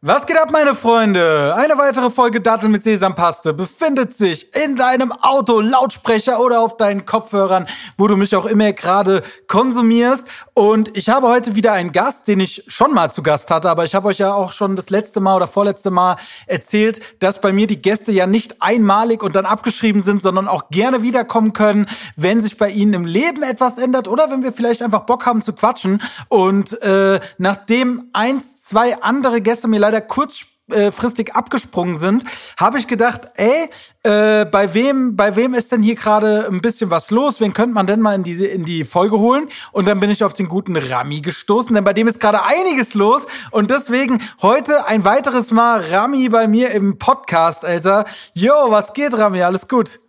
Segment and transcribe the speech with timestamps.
[0.00, 1.56] Was geht ab, meine Freunde?
[1.56, 7.04] Eine weitere Folge Dattel mit Sesampaste befindet sich in deinem Auto, Lautsprecher oder auf deinen
[7.04, 7.66] Kopfhörern,
[7.96, 10.24] wo du mich auch immer gerade konsumierst.
[10.54, 13.84] Und ich habe heute wieder einen Gast, den ich schon mal zu Gast hatte, aber
[13.84, 16.14] ich habe euch ja auch schon das letzte Mal oder vorletzte Mal
[16.46, 20.70] erzählt, dass bei mir die Gäste ja nicht einmalig und dann abgeschrieben sind, sondern auch
[20.70, 24.80] gerne wiederkommen können, wenn sich bei ihnen im Leben etwas ändert oder wenn wir vielleicht
[24.80, 26.00] einfach Bock haben zu quatschen.
[26.28, 32.24] Und äh, nachdem eins, zwei andere Gäste mir leider kurzfristig abgesprungen sind,
[32.58, 33.70] habe ich gedacht, ey,
[34.02, 37.40] äh, bei wem, bei wem ist denn hier gerade ein bisschen was los?
[37.40, 39.48] Wen könnte man denn mal in die, in die Folge holen?
[39.72, 42.92] Und dann bin ich auf den guten Rami gestoßen, denn bei dem ist gerade einiges
[42.92, 43.26] los.
[43.50, 48.04] Und deswegen heute ein weiteres Mal Rami bei mir im Podcast, Alter.
[48.34, 49.40] Yo, was geht, Rami?
[49.42, 50.00] Alles gut?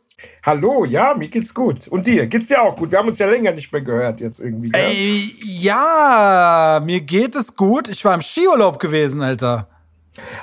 [0.44, 1.88] Hallo, ja, mir geht's gut.
[1.88, 2.28] Und dir?
[2.28, 2.92] Geht's dir auch gut?
[2.92, 4.72] Wir haben uns ja länger nicht mehr gehört jetzt irgendwie.
[4.74, 7.90] Ey, ja, mir geht es gut.
[7.90, 9.68] Ich war im Skiurlaub gewesen, Alter.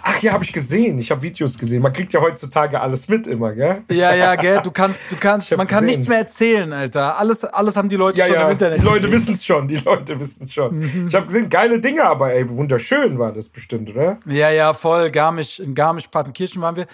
[0.03, 0.98] Ach ja, habe ich gesehen.
[0.98, 1.83] Ich habe Videos gesehen.
[1.83, 3.83] Man kriegt ja heutzutage alles mit immer, gell?
[3.91, 4.60] Ja, ja, gell.
[4.63, 5.87] Du kannst, du kannst, man kann gesehen.
[5.87, 7.18] nichts mehr erzählen, Alter.
[7.18, 8.79] Alles, alles haben die Leute ja, schon ja, im Internet.
[8.79, 9.68] Die Leute wissen es schon.
[9.68, 10.79] Die Leute wissen es schon.
[10.79, 11.09] Mhm.
[11.09, 14.18] Ich habe gesehen, geile Dinge, aber ey, wunderschön war das bestimmt, oder?
[14.27, 15.10] Ja, ja, voll.
[15.10, 16.87] Garmisch, in Garmisch-Partenkirchen waren wir.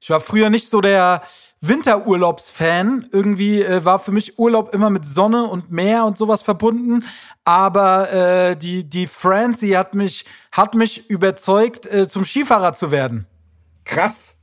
[0.00, 1.22] Ich war früher nicht so der
[1.60, 3.06] Winterurlaubsfan.
[3.12, 7.04] Irgendwie äh, war für mich Urlaub immer mit Sonne und Meer und sowas verbunden.
[7.44, 13.26] Aber äh, die, die Francie hat mich, hat mich überzeugt, äh, zum Skifahrer zu werden.
[13.84, 14.40] Krass.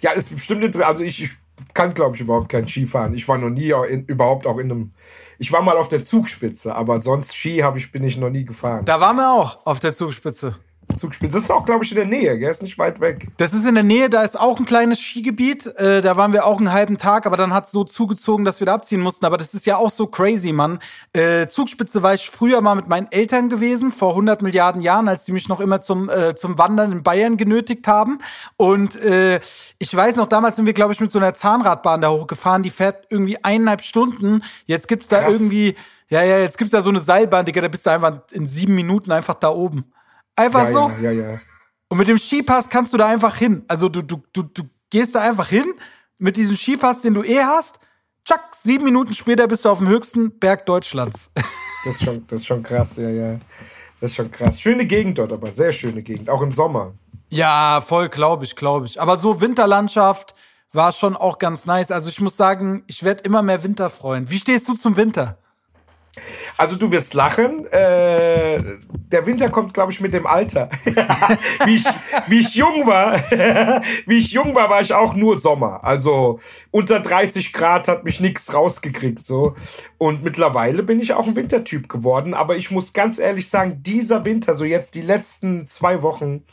[0.00, 0.90] Ja, ist bestimmt interessant.
[0.90, 1.30] Also ich, ich
[1.74, 3.14] kann, glaube ich, überhaupt kein Skifahren.
[3.14, 4.92] Ich war noch nie in, überhaupt auch in einem.
[5.38, 8.84] Ich war mal auf der Zugspitze, aber sonst Ski ich, bin ich noch nie gefahren.
[8.84, 10.54] Da waren wir auch auf der Zugspitze.
[10.96, 11.34] Zugspitze.
[11.34, 12.50] Das ist auch, glaube ich, in der Nähe, gell?
[12.50, 13.28] Ist nicht weit weg.
[13.36, 15.66] Das ist in der Nähe, da ist auch ein kleines Skigebiet.
[15.76, 18.60] Äh, da waren wir auch einen halben Tag, aber dann hat es so zugezogen, dass
[18.60, 19.24] wir da abziehen mussten.
[19.24, 20.78] Aber das ist ja auch so crazy, Mann.
[21.12, 25.24] Äh, Zugspitze war ich früher mal mit meinen Eltern gewesen, vor 100 Milliarden Jahren, als
[25.24, 28.18] die mich noch immer zum, äh, zum Wandern in Bayern genötigt haben.
[28.56, 29.40] Und äh,
[29.78, 32.62] ich weiß noch, damals sind wir, glaube ich, mit so einer Zahnradbahn da hochgefahren.
[32.62, 34.42] Die fährt irgendwie eineinhalb Stunden.
[34.66, 35.34] Jetzt gibt's da Krass.
[35.34, 35.76] irgendwie,
[36.08, 38.74] ja, ja, jetzt gibt's da so eine Seilbahn, Digga, da bist du einfach in sieben
[38.74, 39.84] Minuten einfach da oben.
[40.40, 40.90] Einfach ja, so.
[41.02, 41.40] Ja, ja, ja.
[41.88, 43.62] Und mit dem Skipass kannst du da einfach hin.
[43.68, 45.66] Also du, du, du, du gehst da einfach hin
[46.18, 47.78] mit diesem Skipass, den du eh hast.
[48.24, 51.30] Tschack, sieben Minuten später bist du auf dem höchsten Berg Deutschlands.
[51.84, 53.38] Das ist schon, das ist schon krass, ja, ja.
[54.00, 54.60] Das ist schon krass.
[54.60, 56.94] Schöne Gegend dort, aber sehr schöne Gegend, auch im Sommer.
[57.28, 59.00] Ja, voll, glaube ich, glaube ich.
[59.00, 60.34] Aber so Winterlandschaft
[60.72, 61.90] war schon auch ganz nice.
[61.90, 64.30] Also ich muss sagen, ich werde immer mehr Winterfreund.
[64.30, 65.38] Wie stehst du zum Winter?
[66.56, 67.66] Also du wirst lachen.
[67.72, 68.62] Äh,
[69.12, 70.68] der Winter kommt, glaube ich, mit dem Alter.
[71.64, 71.84] wie, ich,
[72.28, 73.20] wie ich jung war,
[74.06, 75.84] wie ich jung war, war ich auch nur Sommer.
[75.84, 76.40] Also
[76.70, 79.54] unter 30 Grad hat mich nichts rausgekriegt so.
[79.98, 82.34] Und mittlerweile bin ich auch ein Wintertyp geworden.
[82.34, 86.44] Aber ich muss ganz ehrlich sagen, dieser Winter, so jetzt die letzten zwei Wochen,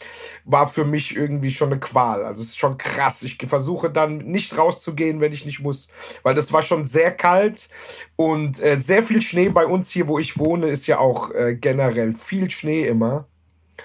[0.46, 2.24] war für mich irgendwie schon eine Qual.
[2.24, 3.24] Also es ist schon krass.
[3.24, 5.90] Ich versuche dann nicht rauszugehen, wenn ich nicht muss,
[6.24, 7.70] weil das war schon sehr kalt
[8.16, 11.56] und äh, sehr viel Schnee bei uns hier, wo ich wohne, ist ja auch äh,
[11.56, 13.28] generell viel Schnee immer.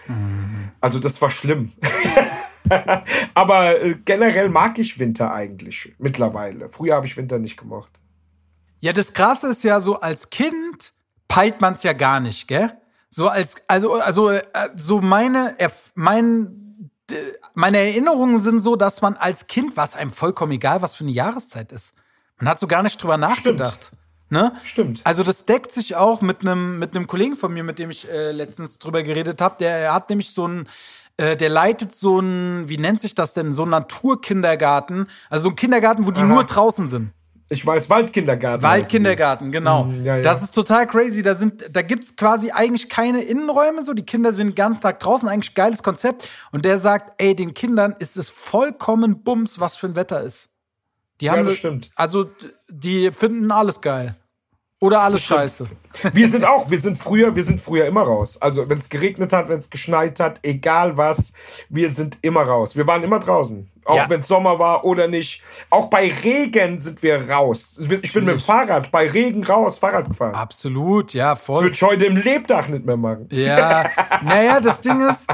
[0.06, 0.70] Mhm.
[0.80, 1.72] Also das war schlimm.
[3.34, 6.68] Aber äh, generell mag ich Winter eigentlich mittlerweile.
[6.68, 7.90] Früher habe ich Winter nicht gemocht.
[8.80, 10.92] Ja, das Krasse ist ja so, als Kind
[11.28, 12.72] peilt man es ja gar nicht, gell?
[13.08, 14.42] So als, also, also, äh,
[14.74, 15.54] so meine,
[15.94, 16.90] mein,
[17.54, 21.12] meine Erinnerungen sind so, dass man als Kind, was einem vollkommen egal, was für eine
[21.12, 21.94] Jahreszeit ist.
[22.38, 23.84] Man hat so gar nicht drüber nachgedacht.
[23.84, 24.01] Stimmt.
[24.32, 24.54] Ne?
[24.64, 25.02] Stimmt.
[25.04, 28.10] Also das deckt sich auch mit einem mit einem Kollegen von mir, mit dem ich
[28.10, 29.56] äh, letztens drüber geredet habe.
[29.60, 30.66] Der hat nämlich so ein
[31.18, 35.48] äh, der leitet so ein, wie nennt sich das denn, so ein Naturkindergarten, also so
[35.50, 36.28] ein Kindergarten, wo die Aha.
[36.28, 37.12] nur draußen sind.
[37.50, 38.62] Ich weiß, Waldkindergarten.
[38.62, 39.84] Waldkindergarten, genau.
[39.84, 40.22] Mm, ja, ja.
[40.22, 41.22] Das ist total crazy.
[41.22, 43.82] Da, sind, da gibt's quasi eigentlich keine Innenräume.
[43.82, 45.28] So, die Kinder sind den ganzen Tag draußen.
[45.28, 46.30] Eigentlich geiles Konzept.
[46.52, 50.48] Und der sagt, ey, den Kindern ist es vollkommen Bums, was für ein Wetter ist.
[51.20, 51.90] Die haben, ja, das stimmt.
[51.94, 52.30] Also,
[52.70, 54.16] die finden alles geil.
[54.82, 55.68] Oder alles scheiße.
[56.12, 58.42] Wir sind auch, wir sind früher, wir sind früher immer raus.
[58.42, 61.34] Also wenn es geregnet hat, wenn es geschneit hat, egal was,
[61.68, 62.74] wir sind immer raus.
[62.74, 63.70] Wir waren immer draußen.
[63.84, 64.10] Auch ja.
[64.10, 65.40] wenn es Sommer war oder nicht.
[65.70, 67.80] Auch bei Regen sind wir raus.
[68.02, 70.34] Ich bin mit dem Fahrrad bei Regen raus, Fahrrad gefahren.
[70.34, 71.54] Absolut, ja, voll.
[71.54, 73.28] Das würde ich heute im Lebdach nicht mehr machen.
[73.30, 73.88] Ja,
[74.22, 75.28] naja, das Ding ist,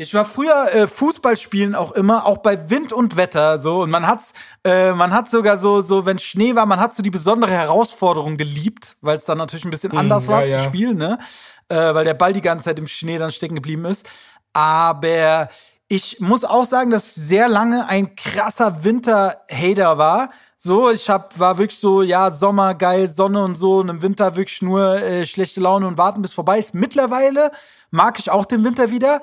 [0.00, 3.90] ich war früher äh, Fußball spielen auch immer, auch bei Wind und Wetter so und
[3.90, 4.32] man hat's,
[4.64, 8.38] äh, man hat sogar so, so wenn Schnee war, man hat so die besondere Herausforderung
[8.38, 10.56] geliebt, weil es dann natürlich ein bisschen hm, anders ja, war ja.
[10.56, 11.18] zu spielen, ne,
[11.68, 14.08] äh, weil der Ball die ganze Zeit im Schnee dann stecken geblieben ist.
[14.54, 15.50] Aber
[15.88, 20.30] ich muss auch sagen, dass ich sehr lange ein krasser Winter-Hater war.
[20.56, 24.34] So, ich hab, war wirklich so, ja, Sommer, geil, Sonne und so, und im Winter
[24.36, 26.72] wirklich nur äh, schlechte Laune und warten, bis vorbei ist.
[26.72, 27.50] Mittlerweile
[27.90, 29.20] mag ich auch den Winter wieder.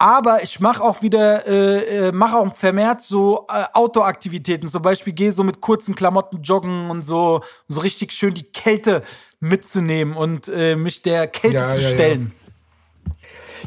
[0.00, 4.66] Aber ich mache auch wieder, äh, äh mache auch vermehrt so äh, Outdoor-Aktivitäten.
[4.66, 9.02] Zum Beispiel gehe so mit kurzen Klamotten joggen und so, so richtig schön die Kälte
[9.40, 12.32] mitzunehmen und äh, mich der Kälte ja, zu stellen.
[12.34, 12.39] Ja.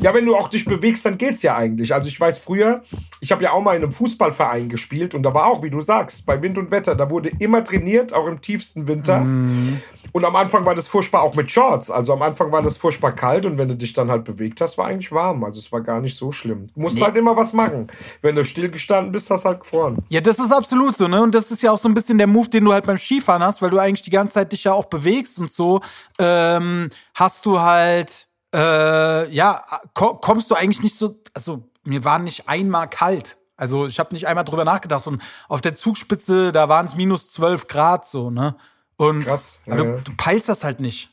[0.01, 1.94] Ja, wenn du auch dich bewegst, dann geht's ja eigentlich.
[1.94, 2.84] Also ich weiß früher,
[3.22, 5.80] ich habe ja auch mal in einem Fußballverein gespielt und da war auch, wie du
[5.80, 9.19] sagst, bei Wind und Wetter, da wurde immer trainiert, auch im tiefsten Winter.
[9.22, 9.81] Mm.
[10.12, 11.90] Und am Anfang war das furchtbar auch mit Shorts.
[11.90, 14.78] Also am Anfang war das furchtbar kalt und wenn du dich dann halt bewegt hast,
[14.78, 15.44] war eigentlich warm.
[15.44, 16.69] Also es war gar nicht so schlimm.
[16.75, 17.01] Du musst nee.
[17.01, 17.88] halt immer was machen.
[18.22, 19.98] Wenn du stillgestanden bist, hast du halt gefroren.
[20.10, 21.22] Ja, das ist absolut so, ne?
[21.22, 23.42] Und das ist ja auch so ein bisschen der Move, den du halt beim Skifahren
[23.42, 25.81] hast, weil du eigentlich die ganze Zeit dich ja auch bewegst und so.
[26.19, 29.63] Ähm, hast du halt äh, ja,
[29.94, 33.38] kommst du eigentlich nicht so, also mir war nicht einmal kalt.
[33.55, 35.07] Also ich habe nicht einmal drüber nachgedacht.
[35.07, 38.55] Und auf der Zugspitze, da waren es minus 12 Grad so, ne?
[38.95, 41.09] Und Krass, ja, du, du, peilst das halt nicht.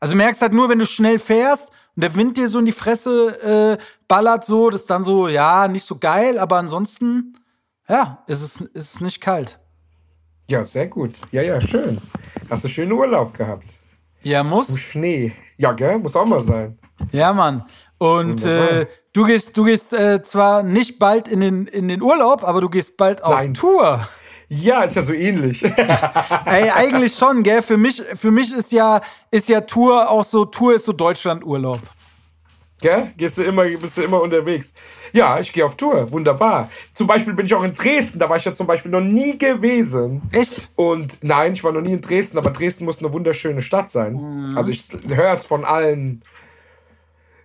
[0.00, 2.66] Also du merkst halt nur, wenn du schnell fährst und der Wind dir so in
[2.66, 7.38] die Fresse äh, ballert, so, das ist dann so, ja, nicht so geil, aber ansonsten,
[7.88, 9.58] ja, ist es, ist es nicht kalt.
[10.48, 11.20] Ja, sehr gut.
[11.30, 11.98] Ja, ja, schön.
[12.50, 13.80] Hast du schönen Urlaub gehabt?
[14.22, 14.68] Ja, muss.
[14.68, 15.32] Im Schnee.
[15.56, 15.98] Ja, gell?
[15.98, 16.78] Muss auch mal sein.
[17.10, 17.64] Ja, Mann.
[17.98, 22.44] Und äh, du gehst, du gehst äh, zwar nicht bald in den, in den Urlaub,
[22.44, 23.54] aber du gehst bald auf Nein.
[23.54, 24.02] Tour.
[24.48, 25.62] Ja, ist ja so ähnlich.
[26.44, 27.62] Ey, eigentlich schon, gell?
[27.62, 29.00] Für mich, für mich ist ja,
[29.30, 31.80] ist ja Tour auch so, Tour ist so Deutschlandurlaub.
[32.82, 33.12] Gell?
[33.16, 34.74] Gehst du immer, bist du immer unterwegs.
[35.12, 36.10] Ja, ich gehe auf Tour.
[36.10, 36.68] Wunderbar.
[36.92, 38.18] Zum Beispiel bin ich auch in Dresden.
[38.18, 40.20] Da war ich ja zum Beispiel noch nie gewesen.
[40.32, 40.70] Echt?
[40.74, 44.14] Und nein, ich war noch nie in Dresden, aber Dresden muss eine wunderschöne Stadt sein.
[44.14, 44.58] Mhm.
[44.58, 46.22] Also ich höre es von allen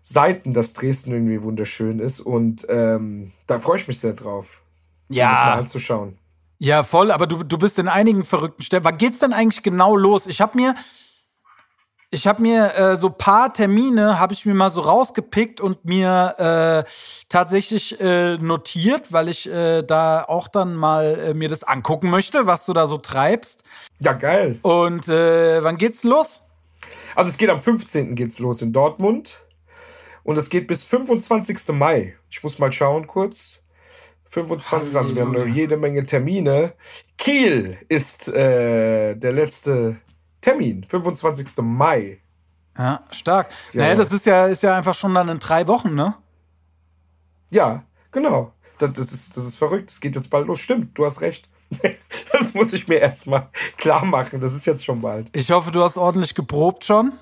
[0.09, 2.21] Seiten, dass Dresden irgendwie wunderschön ist.
[2.21, 4.61] Und ähm, da freue ich mich sehr drauf.
[5.09, 5.29] Ja.
[5.29, 6.17] Das mal anzuschauen.
[6.59, 8.85] Ja, voll, aber du, du bist in einigen verrückten Städten.
[8.85, 10.25] Was geht's denn eigentlich genau los?
[10.25, 10.75] Ich habe mir,
[12.09, 16.85] ich habe mir äh, so paar Termine habe ich mir mal so rausgepickt und mir
[16.85, 16.89] äh,
[17.27, 22.47] tatsächlich äh, notiert, weil ich äh, da auch dann mal äh, mir das angucken möchte,
[22.47, 23.65] was du da so treibst.
[23.99, 24.57] Ja, geil.
[24.61, 26.43] Und äh, wann geht's los?
[27.13, 28.15] Also es geht am 15.
[28.15, 29.46] geht's los in Dortmund
[30.27, 31.69] und es geht bis 25.
[31.69, 32.17] Mai.
[32.29, 33.65] Ich muss mal schauen kurz.
[34.29, 34.97] 25.
[34.97, 36.73] Also wir haben noch jede Menge Termine.
[37.17, 40.01] Kiel ist äh, der letzte
[40.41, 41.47] Termin, 25.
[41.59, 42.19] Mai.
[42.77, 43.51] Ja, stark.
[43.71, 43.83] Ja.
[43.83, 46.15] Naja, das ist ja, ist ja einfach schon dann in drei Wochen, ne?
[47.49, 48.51] Ja, genau.
[48.79, 49.91] Das, das, ist, das ist verrückt.
[49.91, 50.59] Es geht jetzt bald los.
[50.59, 51.47] Stimmt, du hast recht.
[52.33, 54.41] Das muss ich mir erstmal klar machen.
[54.41, 55.29] Das ist jetzt schon bald.
[55.31, 57.13] Ich hoffe, du hast ordentlich geprobt schon.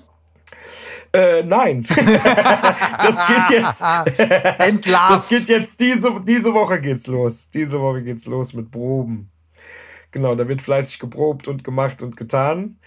[1.16, 1.82] Äh, nein.
[1.88, 3.82] das geht jetzt.
[4.60, 5.12] Entlarvt.
[5.12, 7.50] Das geht jetzt diese, diese Woche geht's los.
[7.50, 9.30] Diese Woche geht's los mit Proben.
[10.10, 12.78] Genau, da wird fleißig geprobt und gemacht und getan.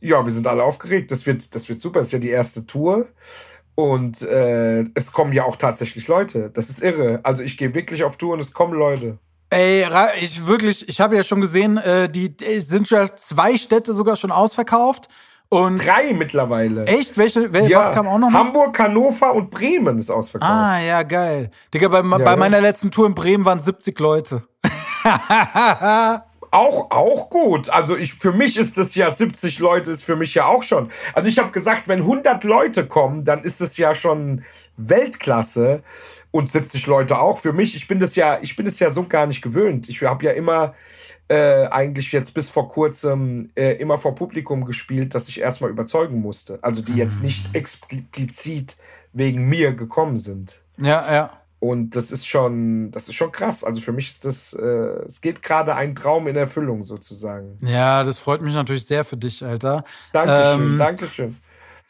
[0.00, 1.12] Ja, wir sind alle aufgeregt.
[1.12, 2.00] Das wird, das wird super.
[2.00, 3.06] Das ist ja die erste Tour.
[3.76, 6.50] Und äh, es kommen ja auch tatsächlich Leute.
[6.50, 7.20] Das ist irre.
[7.22, 9.18] Also ich gehe wirklich auf Tour und es kommen Leute.
[9.50, 9.86] Ey,
[10.20, 14.16] ich wirklich, ich habe ja schon gesehen, äh, die, die sind ja zwei Städte sogar
[14.16, 15.08] schon ausverkauft.
[15.50, 16.84] Und Drei mittlerweile.
[16.84, 17.16] Echt?
[17.16, 17.52] Welche?
[17.52, 17.80] Wel ja.
[17.80, 18.30] Was kam auch noch?
[18.30, 20.50] Hamburg, Hannover und Bremen ist ausverkauft.
[20.50, 21.50] Ah, ja, geil.
[21.72, 24.42] Digga, bei, ja, bei meiner letzten Tour in Bremen waren 70 Leute.
[26.50, 27.70] auch, auch gut.
[27.70, 30.90] Also ich, für mich ist das ja 70 Leute, ist für mich ja auch schon.
[31.14, 34.44] Also ich habe gesagt, wenn 100 Leute kommen, dann ist es ja schon
[34.78, 35.82] Weltklasse
[36.30, 37.38] und 70 Leute auch.
[37.38, 39.88] Für mich, ich bin das ja, ich bin das ja so gar nicht gewöhnt.
[39.88, 40.74] Ich habe ja immer
[41.28, 46.20] äh, eigentlich jetzt bis vor kurzem äh, immer vor Publikum gespielt, dass ich erstmal überzeugen
[46.20, 46.58] musste.
[46.62, 48.76] Also die jetzt nicht explizit
[49.12, 50.62] wegen mir gekommen sind.
[50.78, 51.30] Ja, ja.
[51.60, 53.64] Und das ist schon, das ist schon krass.
[53.64, 54.64] Also für mich ist das, äh,
[55.06, 57.56] es geht gerade ein Traum in Erfüllung sozusagen.
[57.62, 59.82] Ja, das freut mich natürlich sehr für dich, Alter.
[60.12, 61.36] Dankeschön, ähm, Dankeschön.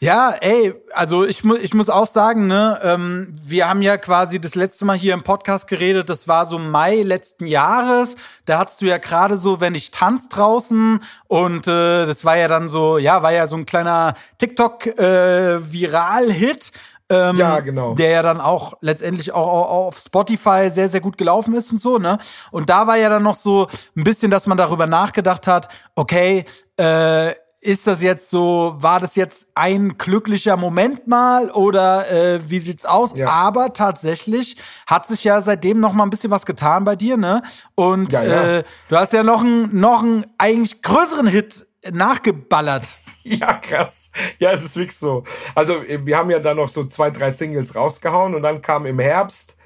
[0.00, 4.40] Ja, ey, also ich, mu ich muss auch sagen, ne, ähm, wir haben ja quasi
[4.40, 8.14] das letzte Mal hier im Podcast geredet, das war so Mai letzten Jahres.
[8.44, 12.46] Da hattest du ja gerade so, wenn ich tanz draußen und äh, das war ja
[12.46, 16.70] dann so, ja, war ja so ein kleiner TikTok-Viral-Hit.
[17.10, 17.94] Äh, ähm, ja, genau.
[17.94, 21.80] Der ja dann auch letztendlich auch, auch, auf Spotify sehr, sehr gut gelaufen ist und
[21.80, 22.20] so, ne?
[22.52, 26.44] Und da war ja dann noch so ein bisschen, dass man darüber nachgedacht hat, okay,
[26.76, 32.60] äh, ist das jetzt so, war das jetzt ein glücklicher Moment mal oder äh, wie
[32.60, 33.12] sieht's aus?
[33.14, 33.28] Ja.
[33.28, 37.42] Aber tatsächlich hat sich ja seitdem noch mal ein bisschen was getan bei dir, ne?
[37.74, 38.58] Und ja, ja.
[38.58, 42.98] Äh, du hast ja noch einen noch einen eigentlich größeren Hit nachgeballert.
[43.24, 44.10] Ja, krass.
[44.38, 45.22] Ja, es ist wirklich so.
[45.54, 48.98] Also, wir haben ja da noch so zwei, drei Singles rausgehauen und dann kam im
[48.98, 49.57] Herbst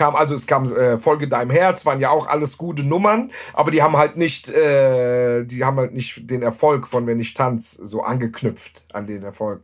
[0.00, 3.70] kam, also es kam äh, Folge deinem Herz, waren ja auch alles gute Nummern, aber
[3.70, 7.72] die haben halt nicht, äh, die haben halt nicht den Erfolg von Wenn ich tanz
[7.72, 9.62] so angeknüpft an den Erfolg.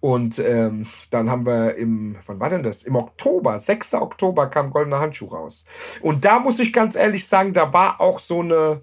[0.00, 2.84] Und ähm, dann haben wir im, wann war denn das?
[2.84, 3.92] Im Oktober, 6.
[3.92, 5.66] Oktober kam Goldener Handschuh raus.
[6.00, 8.80] Und da muss ich ganz ehrlich sagen, da war auch so eine,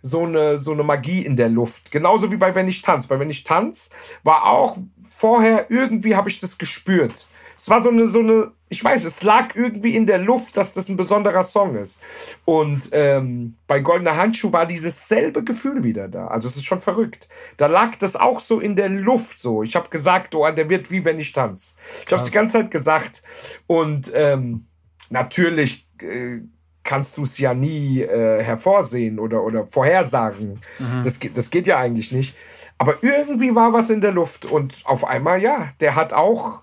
[0.00, 1.90] so eine, so eine Magie in der Luft.
[1.90, 3.08] Genauso wie bei Wenn ich tanz.
[3.08, 3.90] Bei Wenn ich tanz
[4.22, 7.26] war auch vorher irgendwie habe ich das gespürt.
[7.62, 10.72] Es war so eine, so eine, ich weiß, es lag irgendwie in der Luft, dass
[10.72, 12.02] das ein besonderer Song ist.
[12.44, 16.26] Und ähm, bei Goldener Handschuh war dieses selbe Gefühl wieder da.
[16.26, 17.28] Also es ist schon verrückt.
[17.58, 19.62] Da lag das auch so in der Luft so.
[19.62, 21.76] Ich habe gesagt, oh, der wird wie wenn ich tanz.
[22.04, 23.22] Ich habe es die ganze Zeit gesagt.
[23.68, 24.66] Und ähm,
[25.10, 26.40] natürlich äh,
[26.82, 30.60] kannst du es ja nie äh, hervorsehen oder, oder vorhersagen.
[30.80, 31.04] Mhm.
[31.04, 32.34] Das, das geht ja eigentlich nicht.
[32.76, 36.61] Aber irgendwie war was in der Luft und auf einmal, ja, der hat auch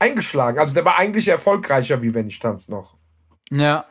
[0.00, 0.58] eingeschlagen.
[0.58, 2.94] Also der war eigentlich erfolgreicher, wie wenn ich tanz noch.
[3.50, 3.84] Ja,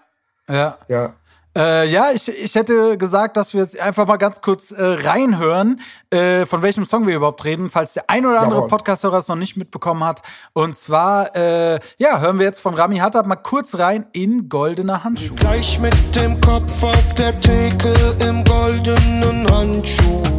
[0.50, 0.78] ja.
[0.88, 1.14] Ja.
[1.58, 5.82] Äh, ja, ich, ich hätte gesagt, dass wir jetzt einfach mal ganz kurz äh, reinhören,
[6.12, 9.36] äh, von welchem Song wir überhaupt reden, falls der ein oder andere Podcast-Hörer es noch
[9.36, 10.22] nicht mitbekommen hat.
[10.54, 15.04] Und zwar, äh, ja, hören wir jetzt von Rami Hattab mal kurz rein in Goldene
[15.04, 15.36] Handschuhe.
[15.36, 20.39] Gleich mit dem Kopf auf der Theke im goldenen Handschuh.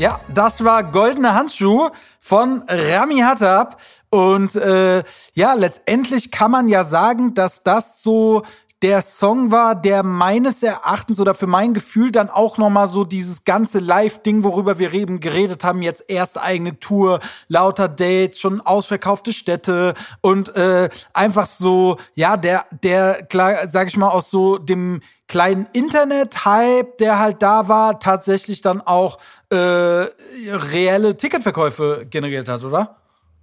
[0.00, 1.90] Ja, das war Goldene Handschuh
[2.20, 3.78] von Rami Hattab.
[4.08, 5.04] Und äh,
[5.34, 8.42] ja, letztendlich kann man ja sagen, dass das so
[8.82, 13.44] der Song war, der meines Erachtens oder für mein Gefühl dann auch nochmal so dieses
[13.44, 19.32] ganze Live-Ding, worüber wir eben geredet haben, jetzt erst eigene Tour, lauter Dates, schon ausverkaufte
[19.34, 25.02] Städte und äh, einfach so, ja, der, der, klar, sag ich mal, aus so dem
[25.28, 29.18] kleinen Internet-Hype, der halt da war, tatsächlich dann auch
[29.50, 32.96] äh, reelle Ticketverkäufe generiert hat, oder?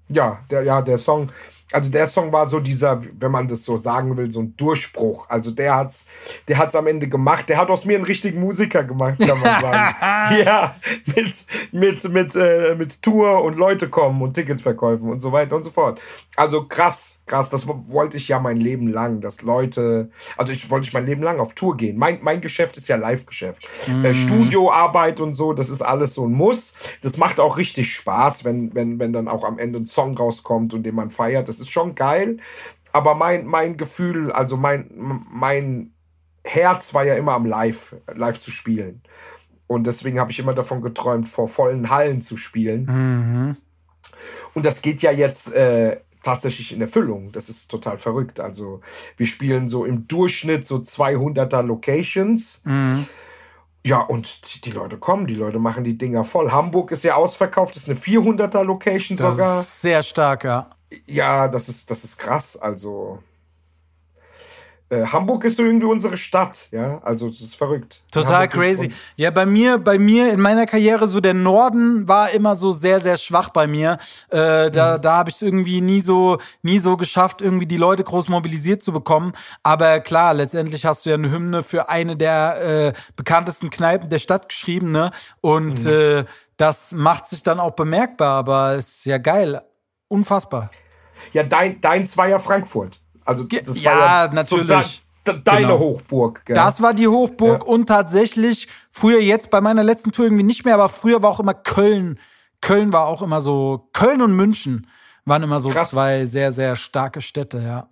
[0.09, 1.29] Ja, der, ja, der Song
[1.73, 5.29] also der Song war so dieser, wenn man das so sagen will, so ein Durchbruch.
[5.29, 6.07] Also der hat's,
[6.47, 7.49] der hat's am Ende gemacht.
[7.49, 9.95] Der hat aus mir einen richtigen Musiker gemacht, kann man sagen.
[10.45, 15.31] ja, mit, mit, mit, äh, mit Tour und Leute kommen und Tickets verkaufen und so
[15.31, 15.99] weiter und so fort.
[16.37, 20.87] Also krass, krass, das wollte ich ja mein Leben lang, dass Leute, also ich wollte
[20.87, 21.97] ich mein Leben lang auf Tour gehen.
[21.97, 23.67] Mein, mein Geschäft ist ja Live-Geschäft.
[23.87, 24.05] Mhm.
[24.05, 26.73] Äh, Studioarbeit und so, das ist alles so ein Muss.
[27.01, 30.73] Das macht auch richtig Spaß, wenn, wenn, wenn dann auch am Ende ein Song rauskommt
[30.73, 31.47] und den man feiert.
[31.47, 32.37] Das ist schon geil.
[32.93, 34.89] Aber mein, mein Gefühl, also mein,
[35.29, 35.91] mein
[36.43, 39.01] Herz war ja immer am Live, live zu spielen.
[39.67, 42.85] Und deswegen habe ich immer davon geträumt, vor vollen Hallen zu spielen.
[42.85, 43.57] Mhm.
[44.53, 47.31] Und das geht ja jetzt äh, tatsächlich in Erfüllung.
[47.31, 48.41] Das ist total verrückt.
[48.41, 48.81] Also
[49.15, 52.61] wir spielen so im Durchschnitt so 200er Locations.
[52.65, 53.05] Mhm.
[53.85, 56.51] Ja, und die Leute kommen, die Leute machen die Dinger voll.
[56.51, 59.61] Hamburg ist ja ausverkauft, ist eine 400er Location das sogar.
[59.61, 60.69] Ist sehr stark, ja.
[61.05, 62.57] Ja, das ist, das ist krass.
[62.57, 63.19] Also
[64.89, 68.01] äh, Hamburg ist so irgendwie unsere Stadt, ja, also es ist verrückt.
[68.11, 68.91] Total crazy.
[69.17, 73.01] Ja, bei mir, bei mir in meiner Karriere so der Norden war immer so sehr,
[73.01, 73.97] sehr schwach bei mir.
[74.29, 75.01] Äh, da, mhm.
[75.01, 78.81] da habe ich es irgendwie nie so, nie so geschafft, irgendwie die Leute groß mobilisiert
[78.81, 79.33] zu bekommen.
[79.61, 84.19] Aber klar, letztendlich hast du ja eine Hymne für eine der äh, bekanntesten Kneipen der
[84.19, 85.11] Stadt geschrieben, ne?
[85.41, 85.91] Und mhm.
[85.91, 86.25] äh,
[86.55, 89.61] das macht sich dann auch bemerkbar, aber ist ja geil,
[90.07, 90.71] unfassbar.
[91.33, 92.99] Ja, dein, dein war ja Frankfurt.
[93.27, 95.01] Also das ja, war ja natürlich.
[95.25, 95.79] So de deine genau.
[95.79, 96.45] Hochburg.
[96.45, 96.55] Gell?
[96.55, 97.67] Das war die Hochburg ja.
[97.67, 101.39] und tatsächlich früher jetzt bei meiner letzten Tour irgendwie nicht mehr, aber früher war auch
[101.39, 102.19] immer Köln.
[102.61, 104.87] Köln war auch immer so Köln und München
[105.25, 105.89] waren immer so Krass.
[105.89, 107.89] zwei sehr sehr starke Städte, ja.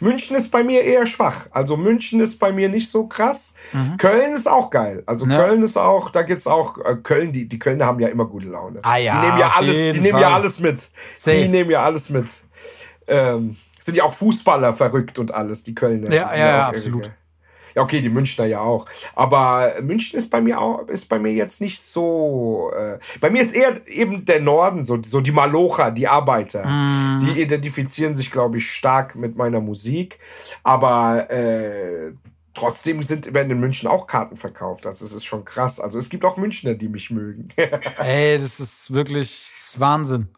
[0.00, 1.46] München ist bei mir eher schwach.
[1.50, 3.54] Also München ist bei mir nicht so krass.
[3.72, 3.96] Mhm.
[3.96, 5.02] Köln ist auch geil.
[5.06, 5.38] Also ja.
[5.38, 8.48] Köln ist auch, da geht's auch, äh, Köln, die, die Kölner haben ja immer gute
[8.48, 8.80] Laune.
[8.82, 10.90] Ah ja, die nehmen ja alles, die nehmen ja alles mit.
[11.14, 11.42] Safe.
[11.42, 12.42] Die nehmen ja alles mit.
[13.06, 16.12] Ähm, sind ja auch Fußballer verrückt und alles, die Kölner.
[16.12, 17.10] Ja, ja, ja, absolut.
[17.74, 18.86] Ja, okay, die Münchner ja auch.
[19.14, 22.70] Aber München ist bei mir auch, ist bei mir jetzt nicht so.
[22.76, 26.66] Äh, bei mir ist eher eben der Norden, so, so die Malocher, die Arbeiter.
[26.66, 27.26] Mm.
[27.26, 30.18] Die identifizieren sich, glaube ich, stark mit meiner Musik.
[30.62, 32.12] Aber äh,
[32.54, 34.84] trotzdem sind, werden in München auch Karten verkauft.
[34.84, 35.80] Das ist, ist schon krass.
[35.80, 37.48] Also es gibt auch Münchner, die mich mögen.
[37.56, 40.28] Ey, das ist wirklich das ist Wahnsinn.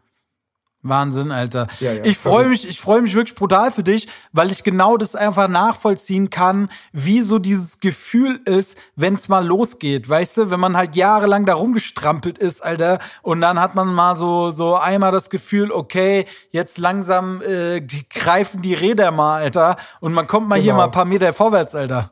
[0.85, 1.67] Wahnsinn, Alter.
[1.81, 4.97] Ja, ja, ich freue mich, ich freue mich wirklich brutal für dich, weil ich genau
[4.97, 10.09] das einfach nachvollziehen kann, wie so dieses Gefühl ist, wenn es mal losgeht.
[10.09, 14.15] Weißt du, wenn man halt jahrelang da rumgestrampelt ist, Alter, und dann hat man mal
[14.15, 20.13] so, so einmal das Gefühl, okay, jetzt langsam äh, greifen die Räder mal, Alter, und
[20.13, 20.77] man kommt mal hier Genau.
[20.79, 22.11] mal ein paar Meter vorwärts, Alter.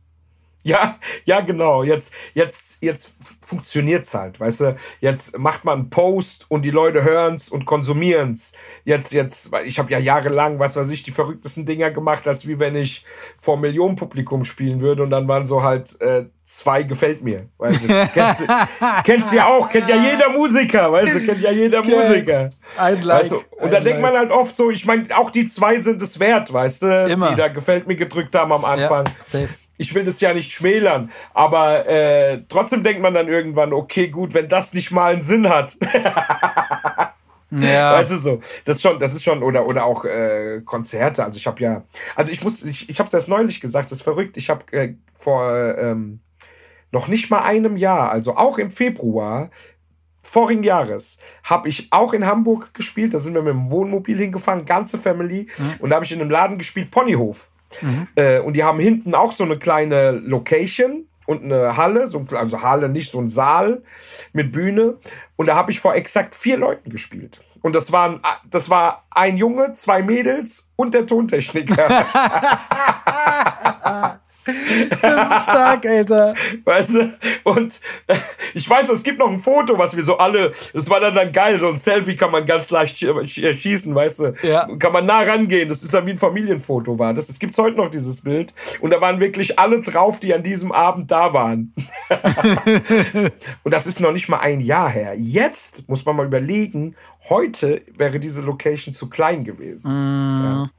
[0.65, 1.83] Ja, ja, genau.
[1.83, 3.13] Jetzt, jetzt, jetzt
[3.45, 4.77] funktioniert's halt, weißt du?
[5.01, 8.53] Jetzt macht man einen Post und die Leute hören's und konsumieren's.
[8.85, 12.47] Jetzt, jetzt, weil ich habe ja jahrelang, was weiß ich, die verrücktesten Dinger gemacht, als
[12.47, 13.05] wie wenn ich
[13.41, 17.89] vor Millionenpublikum spielen würde und dann waren so halt äh, zwei gefällt mir, weißt du?
[18.15, 18.47] kennst, du
[19.05, 21.27] kennst du ja auch, kennt ja jeder Musiker, weißt du?
[21.27, 22.51] Kennt ja jeder Musiker.
[22.77, 23.43] Ein Like, Weißt du?
[23.59, 24.23] Und da denkt man Like.
[24.23, 27.05] halt oft so, ich meine, auch die zwei sind es wert, weißt du?
[27.05, 27.31] Immer.
[27.31, 29.49] Die da gefällt mir gedrückt haben am Anfang Ja, safe.
[29.83, 34.33] Ich will das ja nicht schmälern, aber äh, trotzdem denkt man dann irgendwann, okay, gut,
[34.33, 35.77] wenn das nicht mal einen Sinn hat.
[37.51, 37.93] Ja.
[37.99, 41.25] Weißt du so, das ist schon, das ist schon, oder, oder auch äh, Konzerte.
[41.25, 41.83] Also ich habe ja,
[42.15, 44.37] also ich muss, ich, ich habe es erst neulich gesagt, das ist verrückt.
[44.37, 46.21] Ich habe äh, vor ähm,
[46.93, 49.51] noch nicht mal einem Jahr, also auch im Februar
[50.23, 53.13] vorigen Jahres, habe ich auch in Hamburg gespielt.
[53.13, 55.49] Da sind wir mit dem Wohnmobil hingefahren, ganze Family.
[55.81, 57.52] Und da habe ich in einem Laden gespielt, Ponyhof.
[58.15, 62.63] Äh, und die haben hinten auch so eine kleine Location und eine Halle, so, also
[62.63, 63.83] Halle nicht, so ein Saal
[64.33, 64.99] mit Bühne.
[65.37, 67.41] Und da habe ich vor exakt vier Leuten gespielt.
[67.63, 72.07] Und das waren, das war ein Junge, zwei Mädels und der Tontechniker.
[74.45, 76.35] Das ist stark, Alter.
[76.65, 77.13] Weißt du?
[77.45, 78.17] Und äh,
[78.55, 81.33] ich weiß, es gibt noch ein Foto, was wir so alle, das war dann, dann
[81.33, 84.35] geil, so ein Selfie kann man ganz leicht sch- schießen, weißt du?
[84.43, 84.69] Ja.
[84.79, 87.15] Kann man nah rangehen, das ist dann wie ein Familienfoto war.
[87.15, 88.53] Das, das gibt's heute noch, dieses Bild.
[88.81, 91.73] Und da waren wirklich alle drauf, die an diesem Abend da waren.
[93.63, 95.15] Und das ist noch nicht mal ein Jahr her.
[95.17, 96.95] Jetzt muss man mal überlegen,
[97.29, 99.91] heute wäre diese Location zu klein gewesen.
[99.91, 100.71] Ja.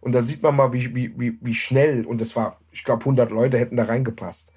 [0.00, 3.00] Und da sieht man mal, wie, wie, wie, wie schnell, und das war, ich glaube,
[3.00, 4.52] 100 Leute hätten da reingepasst.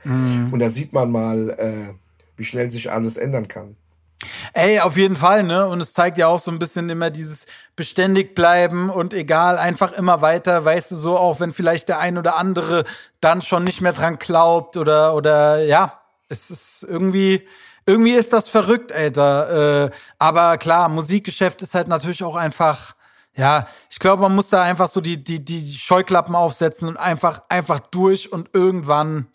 [0.52, 1.94] Und da sieht man mal, äh,
[2.38, 3.76] wie schnell sich alles ändern kann.
[4.54, 5.66] Ey, auf jeden Fall, ne?
[5.66, 9.92] Und es zeigt ja auch so ein bisschen immer dieses beständig bleiben und egal, einfach
[9.94, 12.84] immer weiter, weißt du, so auch wenn vielleicht der ein oder andere
[13.22, 17.48] dann schon nicht mehr dran glaubt oder, oder ja, es ist irgendwie,
[17.88, 19.86] irgendwie ist das verrückt, Alter.
[19.86, 22.94] Äh, aber klar, Musikgeschäft ist halt natürlich auch einfach,
[23.36, 27.42] ja, ich glaube, man muss da einfach so die, die, die Scheuklappen aufsetzen und einfach,
[27.50, 29.28] einfach durch und irgendwann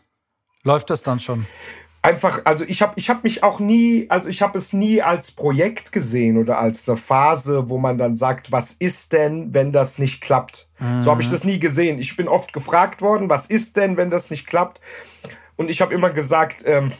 [0.62, 1.46] läuft das dann schon.
[2.02, 5.32] Einfach, also ich habe ich hab mich auch nie, also ich habe es nie als
[5.32, 9.98] Projekt gesehen oder als eine Phase, wo man dann sagt, was ist denn, wenn das
[9.98, 10.70] nicht klappt?
[11.00, 11.98] So habe ich das nie gesehen.
[11.98, 14.80] Ich bin oft gefragt worden, was ist denn, wenn das nicht klappt?
[15.56, 16.94] Und ich habe immer gesagt, ähm, äh,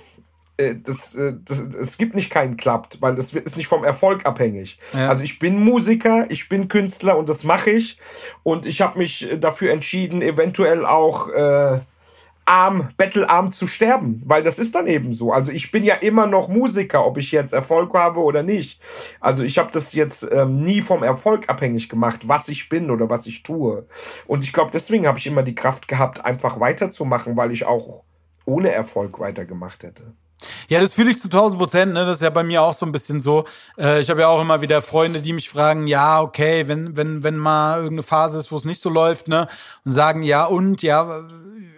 [0.57, 4.79] das, äh, das, es gibt nicht keinen klappt, weil es ist nicht vom Erfolg abhängig.
[4.95, 5.09] Ja.
[5.09, 7.99] Also ich bin Musiker, ich bin Künstler und das mache ich.
[8.42, 11.79] Und ich habe mich äh, dafür entschieden, eventuell auch äh,
[12.47, 15.33] arm, bettelarm zu sterben, weil das ist dann eben so.
[15.33, 18.81] Also ich bin ja immer noch Musiker, ob ich jetzt Erfolg habe oder nicht.
[19.21, 23.11] Also ich habe das jetzt ähm, nie vom Erfolg abhängig gemacht, was ich bin oder
[23.11, 23.87] was ich tue.
[24.27, 28.05] Und ich glaube, deswegen habe ich immer die Kraft gehabt, einfach weiterzumachen, weil ich auch
[28.45, 30.14] ohne Erfolg weitergemacht hätte.
[30.68, 31.92] Ja, das fühle ich zu 1000 Prozent.
[31.94, 32.05] Ne?
[32.05, 33.44] Das ist ja bei mir auch so ein bisschen so.
[33.79, 37.22] Äh, ich habe ja auch immer wieder Freunde, die mich fragen, ja, okay, wenn, wenn,
[37.22, 39.49] wenn mal irgendeine Phase ist, wo es nicht so läuft, ne?
[39.85, 41.20] Und sagen, ja, und, ja,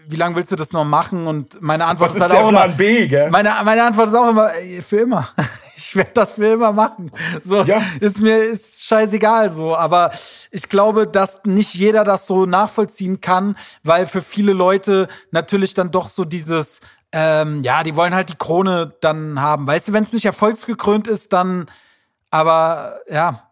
[0.08, 1.26] wie lange willst du das noch machen?
[1.26, 2.76] Und meine Antwort Was ist ist halt auch Plan immer.
[2.76, 3.30] B, gell?
[3.30, 4.50] Meine, meine Antwort ist auch immer,
[4.86, 5.28] für immer.
[5.80, 7.10] Ich werde das für immer machen.
[7.42, 7.80] So, Ja.
[8.00, 9.74] ist mir ist scheißegal so.
[9.76, 10.10] Aber
[10.50, 15.90] ich glaube, dass nicht jeder das so nachvollziehen kann, weil für viele Leute natürlich dann
[15.92, 16.80] doch so dieses,
[17.12, 19.66] ähm, ja, die wollen halt die Krone dann haben.
[19.66, 21.66] Weißt du, wenn es nicht erfolgsgekrönt ist, dann,
[22.30, 23.48] aber ja,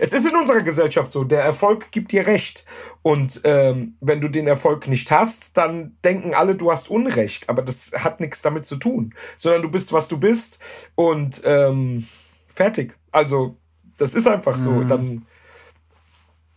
[0.00, 2.64] Es ist in unserer Gesellschaft so, der Erfolg gibt dir Recht.
[3.02, 7.48] Und ähm, wenn du den Erfolg nicht hast, dann denken alle, du hast Unrecht.
[7.48, 10.60] Aber das hat nichts damit zu tun, sondern du bist, was du bist
[10.94, 12.06] und ähm,
[12.48, 12.96] fertig.
[13.10, 13.56] Also,
[13.96, 14.84] das ist einfach so.
[14.84, 15.26] Dann,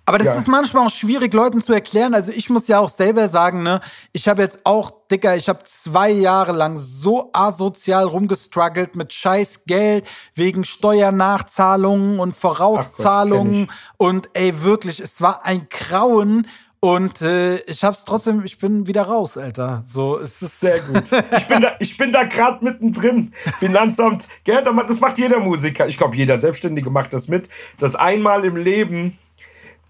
[0.08, 0.34] Aber das Ja.
[0.36, 2.14] ist manchmal auch schwierig, Leuten zu erklären.
[2.14, 3.82] Also ich muss ja auch selber sagen, ne,
[4.14, 9.66] ich habe jetzt auch, Dicker, ich habe zwei Jahre lang so asozial rumgestruggelt mit scheiß
[9.66, 13.68] Geld wegen Steuernachzahlungen und Vorauszahlungen.
[13.68, 16.48] kenn und ey, wirklich, es war ein Grauen.
[16.82, 19.84] Und äh, ich hab's trotzdem, ich bin wieder raus, Alter.
[19.88, 21.10] So, es ist sehr gut.
[21.36, 23.34] Ich bin da, ich bin da gerade mittendrin.
[23.58, 25.88] Finanzamt, gell, das macht jeder Musiker.
[25.88, 29.18] Ich glaube, jeder Selbstständige macht das mit, dass einmal im Leben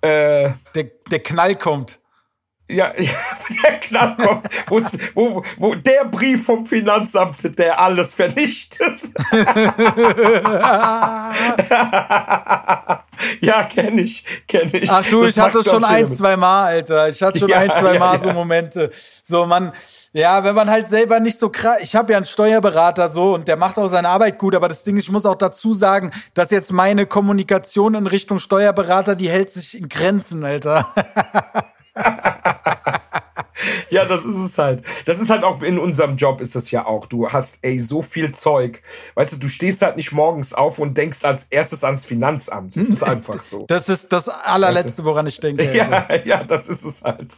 [0.06, 2.00] äh, der, der Knall kommt.
[2.68, 3.12] Ja, ja
[3.64, 4.50] der Knallkopf,
[5.14, 9.04] wo, wo der Brief vom Finanzamt, der alles vernichtet.
[13.40, 14.90] ja, kenne ich, kenne ich.
[14.90, 17.08] Ach du, das ich hatte schon ein, zwei Mal, Alter.
[17.08, 18.20] Ich hatte schon ja, ein, zwei Mal ja.
[18.20, 18.90] so Momente.
[19.22, 19.72] So, man,
[20.16, 21.80] ja, wenn man halt selber nicht so krass.
[21.82, 24.84] Ich habe ja einen Steuerberater so und der macht auch seine Arbeit gut, aber das
[24.84, 29.30] Ding ist, ich muss auch dazu sagen, dass jetzt meine Kommunikation in Richtung Steuerberater, die
[29.30, 30.88] hält sich in Grenzen, Alter.
[33.90, 34.86] ja, das ist es halt.
[35.06, 37.08] Das ist halt auch in unserem Job ist das ja auch.
[37.08, 38.82] Du hast ey so viel Zeug.
[39.16, 42.78] Weißt du, du stehst halt nicht morgens auf und denkst als erstes ans Finanzamt.
[42.78, 43.66] Das ist einfach so.
[43.68, 45.66] Das ist das allerletzte, woran ich denke.
[45.76, 47.36] Ja, ja, das ist es halt.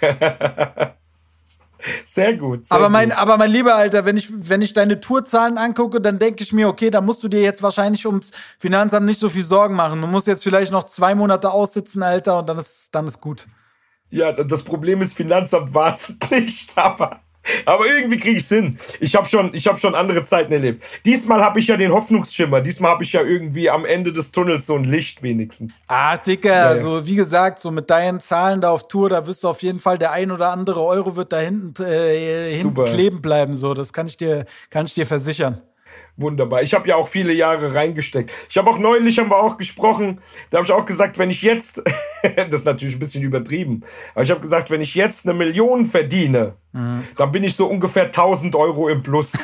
[2.04, 2.66] Sehr gut.
[2.66, 3.18] Sehr aber, mein, gut.
[3.18, 6.68] aber mein lieber Alter, wenn ich, wenn ich deine Tourzahlen angucke, dann denke ich mir,
[6.68, 10.00] okay, da musst du dir jetzt wahrscheinlich ums Finanzamt nicht so viel Sorgen machen.
[10.00, 13.46] Du musst jetzt vielleicht noch zwei Monate aussitzen, Alter, und dann ist, dann ist gut.
[14.10, 17.20] Ja, das Problem ist, Finanzamt wartet nicht, aber,
[17.64, 18.78] aber irgendwie kriege ich es hin.
[19.00, 20.84] Ich habe schon, hab schon andere Zeiten erlebt.
[21.04, 22.60] Diesmal habe ich ja den Hoffnungsschimmer.
[22.60, 25.82] Diesmal habe ich ja irgendwie am Ende des Tunnels so ein Licht wenigstens.
[25.88, 26.76] Ah, Dicker, ja, ja.
[26.76, 29.80] so wie gesagt, so mit deinen Zahlen da auf Tour, da wirst du auf jeden
[29.80, 33.56] Fall, der ein oder andere Euro wird da hinten, äh, hinten kleben bleiben.
[33.56, 35.62] So, das kann ich dir, kann ich dir versichern
[36.16, 36.62] wunderbar.
[36.62, 38.30] Ich habe ja auch viele Jahre reingesteckt.
[38.48, 41.42] Ich habe auch neulich haben wir auch gesprochen, da habe ich auch gesagt, wenn ich
[41.42, 41.82] jetzt,
[42.36, 43.82] das ist natürlich ein bisschen übertrieben,
[44.14, 47.04] aber ich habe gesagt, wenn ich jetzt eine Million verdiene, mhm.
[47.16, 49.32] dann bin ich so ungefähr 1000 Euro im Plus.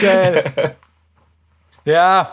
[0.00, 0.76] Geil.
[1.84, 2.32] Ja,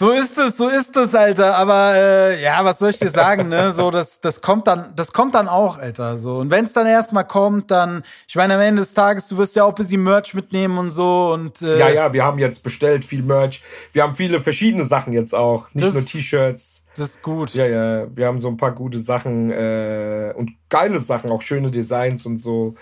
[0.00, 1.56] so ist es, so ist es, Alter.
[1.56, 3.70] Aber äh, ja, was soll ich dir sagen, ne?
[3.70, 6.16] So, das, das kommt dann, das kommt dann auch, Alter.
[6.16, 6.38] So.
[6.38, 9.54] Und wenn es dann erstmal kommt, dann, ich meine, am Ende des Tages, du wirst
[9.56, 11.34] ja auch ein bisschen Merch mitnehmen und so.
[11.34, 13.62] Und, äh, ja, ja, wir haben jetzt bestellt viel Merch.
[13.92, 15.68] Wir haben viele verschiedene Sachen jetzt auch.
[15.74, 16.86] Nicht das, nur T-Shirts.
[16.96, 17.52] Das ist gut.
[17.52, 18.06] Ja, ja.
[18.16, 22.38] Wir haben so ein paar gute Sachen äh, und geile Sachen, auch schöne Designs und
[22.38, 22.74] so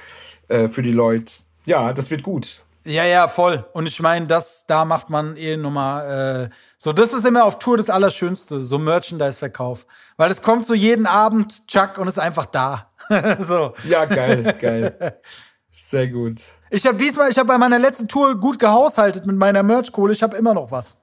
[0.46, 1.32] äh, für die Leute.
[1.66, 2.62] Ja, das wird gut.
[2.88, 3.66] Ja, ja, voll.
[3.74, 7.58] Und ich meine, das, da macht man eh nochmal, äh, so, das ist immer auf
[7.58, 9.86] Tour das Allerschönste, so Merchandise-Verkauf.
[10.16, 12.90] Weil es kommt so jeden Abend, Chuck, und ist einfach da.
[13.40, 13.74] so.
[13.86, 15.20] Ja, geil, geil.
[15.68, 16.40] Sehr gut.
[16.70, 20.14] Ich habe diesmal, ich habe bei meiner letzten Tour gut gehaushaltet mit meiner Merch-Kohle.
[20.14, 20.98] Ich habe immer noch was.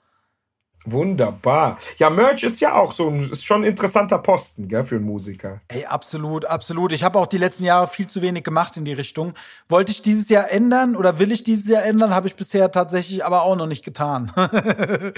[0.85, 1.79] Wunderbar.
[1.97, 5.05] Ja, Merch ist ja auch so ein, ist schon ein interessanter Posten, gell, für einen
[5.05, 5.61] Musiker.
[5.67, 6.93] Ey, absolut, absolut.
[6.93, 9.33] Ich habe auch die letzten Jahre viel zu wenig gemacht in die Richtung.
[9.67, 13.25] Wollte ich dieses Jahr ändern oder will ich dieses Jahr ändern, habe ich bisher tatsächlich
[13.25, 14.31] aber auch noch nicht getan.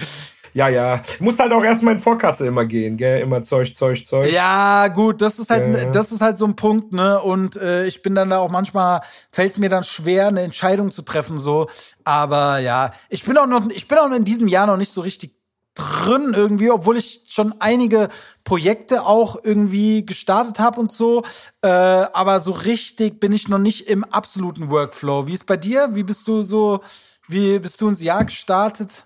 [0.53, 1.01] ja, ja.
[1.19, 3.19] Muss halt auch erstmal in Vorkasse immer gehen, gell?
[3.21, 4.32] Immer Zeug, Zeug, Zeug.
[4.32, 5.91] Ja, gut, das ist halt, ja.
[5.91, 7.19] das ist halt so ein Punkt, ne?
[7.19, 9.01] Und äh, ich bin dann da auch manchmal,
[9.32, 11.67] fällt es mir dann schwer, eine Entscheidung zu treffen, so.
[12.06, 15.01] Aber ja, ich bin auch noch, ich bin auch in diesem Jahr noch nicht so
[15.01, 15.37] richtig
[15.78, 18.10] drin irgendwie, obwohl ich schon einige
[18.44, 21.24] Projekte auch irgendwie gestartet habe und so.
[21.62, 25.28] Äh, aber so richtig bin ich noch nicht im absoluten Workflow.
[25.28, 25.90] Wie ist bei dir?
[25.92, 26.82] Wie bist du so,
[27.28, 29.06] wie bist du ins Jahr gestartet?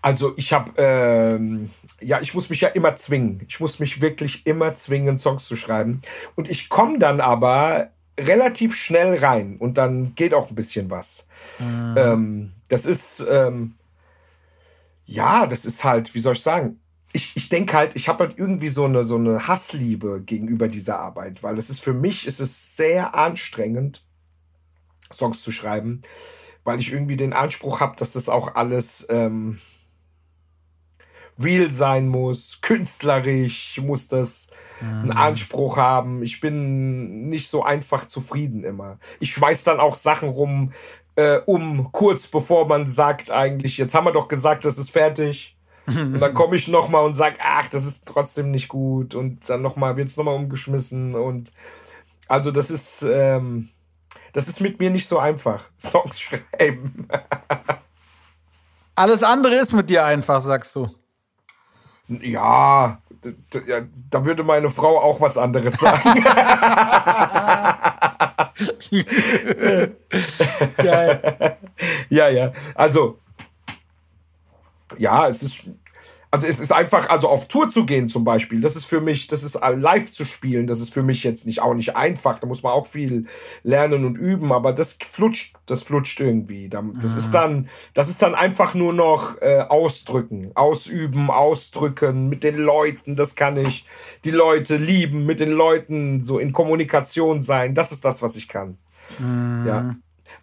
[0.00, 3.42] Also ich habe, ähm, ja, ich muss mich ja immer zwingen.
[3.48, 6.00] Ich muss mich wirklich immer zwingen, Songs zu schreiben.
[6.34, 11.28] Und ich komme dann aber relativ schnell rein und dann geht auch ein bisschen was.
[11.58, 11.94] Mhm.
[11.96, 13.74] Ähm, das ist, ähm,
[15.08, 16.80] ja, das ist halt, wie soll ich sagen?
[17.14, 20.98] Ich, ich denke halt, ich habe halt irgendwie so eine, so eine Hassliebe gegenüber dieser
[20.98, 24.04] Arbeit, weil es ist für mich ist es sehr anstrengend,
[25.10, 26.02] Songs zu schreiben,
[26.62, 29.58] weil ich irgendwie den Anspruch habe, dass das auch alles ähm,
[31.42, 34.50] real sein muss, künstlerisch muss das
[34.82, 35.28] einen ah.
[35.28, 36.22] Anspruch haben.
[36.22, 38.98] Ich bin nicht so einfach zufrieden immer.
[39.20, 40.72] Ich schmeiß dann auch Sachen rum,
[41.18, 45.56] äh, um, kurz bevor man sagt eigentlich, jetzt haben wir doch gesagt, das ist fertig.
[45.86, 49.14] Und dann komme ich nochmal und sage, ach, das ist trotzdem nicht gut.
[49.14, 51.14] Und dann nochmal, wird es nochmal umgeschmissen.
[51.14, 51.50] Und
[52.28, 53.70] also das ist, ähm,
[54.34, 55.64] das ist mit mir nicht so einfach.
[55.78, 57.08] Songs schreiben.
[58.94, 60.90] Alles andere ist mit dir einfach, sagst du.
[62.08, 63.00] Ja,
[64.10, 66.22] da würde meine Frau auch was anderes sagen.
[72.10, 72.52] Ja, ja.
[72.74, 73.18] Also,
[74.96, 75.64] ja, es ist
[76.30, 79.28] also es ist einfach, also auf Tour zu gehen zum Beispiel, das ist für mich,
[79.28, 82.38] das ist live zu spielen, das ist für mich jetzt nicht auch nicht einfach.
[82.38, 83.26] Da muss man auch viel
[83.62, 86.68] lernen und üben, aber das flutscht, das flutscht irgendwie.
[86.68, 92.58] Das ist dann, das ist dann einfach nur noch äh, ausdrücken, ausüben, ausdrücken mit den
[92.58, 93.16] Leuten.
[93.16, 93.86] Das kann ich.
[94.24, 97.74] Die Leute lieben, mit den Leuten so in Kommunikation sein.
[97.74, 98.76] Das ist das, was ich kann.
[99.18, 99.64] Mhm.
[99.66, 99.96] Ja.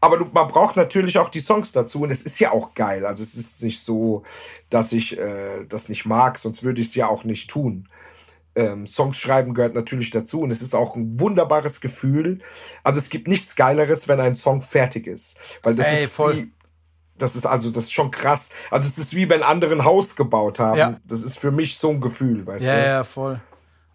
[0.06, 3.06] Aber du, man braucht natürlich auch die Songs dazu und es ist ja auch geil.
[3.06, 4.24] Also es ist nicht so,
[4.70, 7.88] dass ich äh, das nicht mag, sonst würde ich es ja auch nicht tun.
[8.56, 12.40] ähm, Songs schreiben gehört natürlich dazu und es ist auch ein wunderbares Gefühl.
[12.84, 15.60] Also es gibt nichts Geileres, wenn ein Song fertig ist.
[15.64, 16.36] Weil das Ey, ist voll.
[16.36, 16.52] Die,
[17.18, 18.52] das ist also, das ist schon krass.
[18.72, 20.78] Also es ist wie wenn andere ein Haus gebaut haben.
[20.78, 21.00] Ja.
[21.06, 22.86] Das ist für mich so ein Gefühl, weißt Ja, du?
[22.86, 23.42] ja, voll.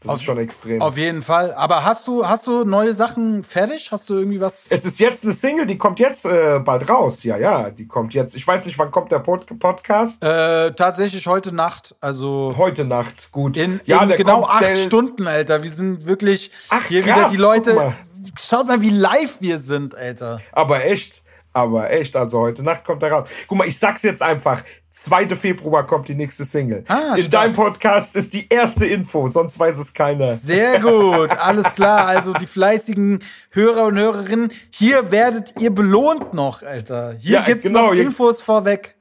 [0.02, 0.80] Das ist schon extrem.
[0.80, 1.52] Auf jeden Fall.
[1.52, 3.92] Aber hast du, hast du neue Sachen fertig?
[3.92, 4.66] Hast du irgendwie was?
[4.70, 7.22] Es ist jetzt eine Single, die kommt jetzt äh, bald raus.
[7.22, 8.34] Ja, ja, die kommt jetzt.
[8.34, 10.24] Ich weiß nicht, wann kommt der Pod Podcast?
[10.24, 11.94] Äh, tatsächlich heute Nacht.
[12.00, 13.30] Also Heute Nacht.
[13.30, 13.58] Gut.
[13.58, 15.62] in, ja, in genau acht der, Stunden, Alter.
[15.62, 17.74] Wir sind wirklich Ach, hier krass, wieder die Leute.
[17.74, 17.94] mal.
[18.38, 20.40] Schaut mal, wie live wir sind, Alter.
[20.52, 21.24] Aber echt.
[21.52, 23.28] Aber echt, also heute Nacht kommt er raus.
[23.48, 24.62] Guck mal, ich sag's jetzt einfach.
[24.90, 25.36] 2.
[25.36, 26.84] Februar kommt die nächste Single.
[26.88, 27.30] Ah, In stark.
[27.30, 30.36] deinem Podcast ist die erste Info, sonst weiß es keiner.
[30.36, 32.06] Sehr gut, alles klar.
[32.06, 33.20] Also die fleißigen
[33.52, 37.14] Hörer und Hörerinnen, hier werdet ihr belohnt noch, Alter.
[37.18, 38.96] Hier Ja, gibt's genau, noch hier- Infos vorweg.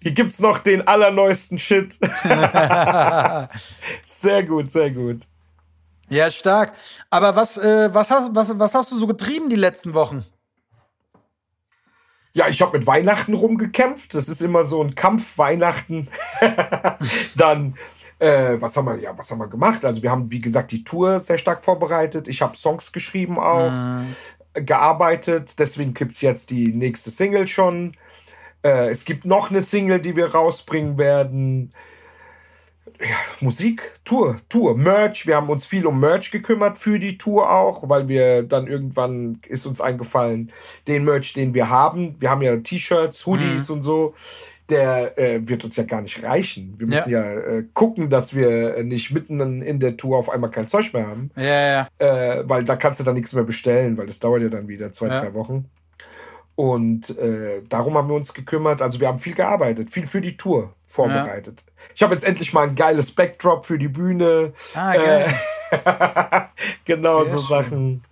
[0.00, 1.94] Hier gibt's noch den allerneuesten Shit.
[4.02, 5.20] sehr gut, sehr gut.
[6.08, 6.72] Ja, stark.
[7.10, 10.24] Aber was, äh, was, hast, was, was hast du so getrieben die letzten Wochen?
[12.36, 14.12] Ja, ich habe mit Weihnachten rumgekämpft.
[14.12, 16.06] Das ist immer so ein Kampf Weihnachten.
[17.34, 17.78] Dann,
[18.18, 19.86] äh, was haben wir, ja, was haben wir gemacht?
[19.86, 22.28] Also wir haben, wie gesagt, die Tour sehr stark vorbereitet.
[22.28, 23.72] Ich habe Songs geschrieben auch,
[24.52, 25.58] gearbeitet.
[25.58, 27.96] Deswegen gibt's jetzt die nächste Single schon.
[28.62, 31.72] Äh, es gibt noch eine Single, die wir rausbringen werden.
[33.00, 35.26] Ja, Musik, Tour, Tour, Merch.
[35.26, 39.40] Wir haben uns viel um Merch gekümmert für die Tour auch, weil wir dann irgendwann
[39.48, 40.50] ist uns eingefallen,
[40.88, 42.14] den Merch, den wir haben.
[42.18, 44.14] Wir haben ja T-Shirts, Hoodies und so.
[44.68, 46.74] Der äh, wird uns ja gar nicht reichen.
[46.78, 50.50] Wir müssen ja, äh, gucken, dass wir äh, nicht mitten in der Tour auf einmal
[50.50, 51.30] kein Zeug mehr haben.
[51.36, 52.38] Ja, ja.
[52.38, 54.90] Äh, weil da kannst du dann nichts mehr bestellen, weil das dauert ja dann wieder
[54.90, 55.20] zwei, Ja.
[55.20, 55.66] drei Wochen.
[56.56, 58.80] Und äh, darum haben wir uns gekümmert.
[58.80, 61.64] Also wir haben viel gearbeitet, viel für die Tour vorbereitet.
[61.94, 64.52] Ich habe jetzt endlich mal ein geiles Backdrop für die Bühne.
[64.74, 65.34] Ah, geil.
[66.84, 67.64] Genau Sehr so schön.
[67.64, 68.04] Sachen.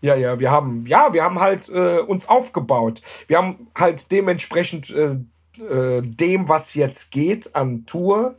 [0.00, 3.02] Ja, ja, wir haben, ja, wir haben halt äh, uns aufgebaut.
[3.26, 5.16] Wir haben halt dementsprechend äh,
[5.60, 8.36] äh, dem, was jetzt geht an Tour,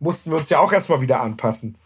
[0.00, 1.76] mussten wir uns ja auch erstmal wieder anpassen.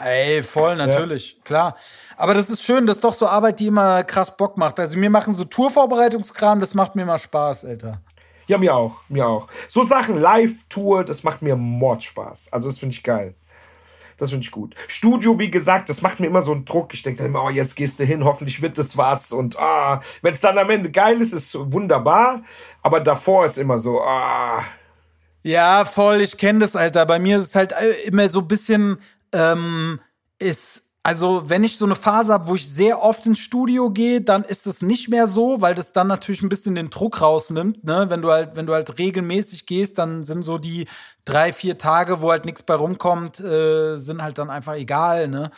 [0.00, 1.76] Ey, voll, natürlich, klar.
[2.16, 4.78] Aber das ist schön, das ist doch so Arbeit, die immer krass Bock macht.
[4.78, 8.00] Also mir machen so Tourvorbereitungskram, das macht mir immer Spaß, Alter.
[8.46, 9.48] Ja, mir auch, mir auch.
[9.68, 12.52] So Sachen, Live-Tour, das macht mir Mordspaß.
[12.52, 13.34] Also das finde ich geil.
[14.16, 14.74] Das finde ich gut.
[14.88, 16.94] Studio, wie gesagt, das macht mir immer so einen Druck.
[16.94, 19.32] Ich denke dann immer, oh, jetzt gehst du hin, hoffentlich wird das was.
[19.32, 22.42] Und ah, wenn es dann am Ende geil ist, ist wunderbar.
[22.82, 24.64] Aber davor ist immer so, ah,
[25.42, 27.06] Ja, voll, ich kenne das, Alter.
[27.06, 28.98] Bei mir ist es halt äh, immer so ein bisschen,
[29.32, 30.00] ähm,
[30.38, 34.20] ist, also wenn ich so eine Phase habe, wo ich sehr oft ins Studio gehe,
[34.20, 37.84] dann ist es nicht mehr so, weil das dann natürlich ein bisschen den Druck rausnimmt,
[37.84, 38.06] ne?
[38.08, 40.86] Wenn du halt, wenn du halt regelmäßig gehst, dann sind so die
[41.24, 45.50] drei, vier Tage, wo halt nichts bei rumkommt, äh, sind halt dann einfach egal, ne?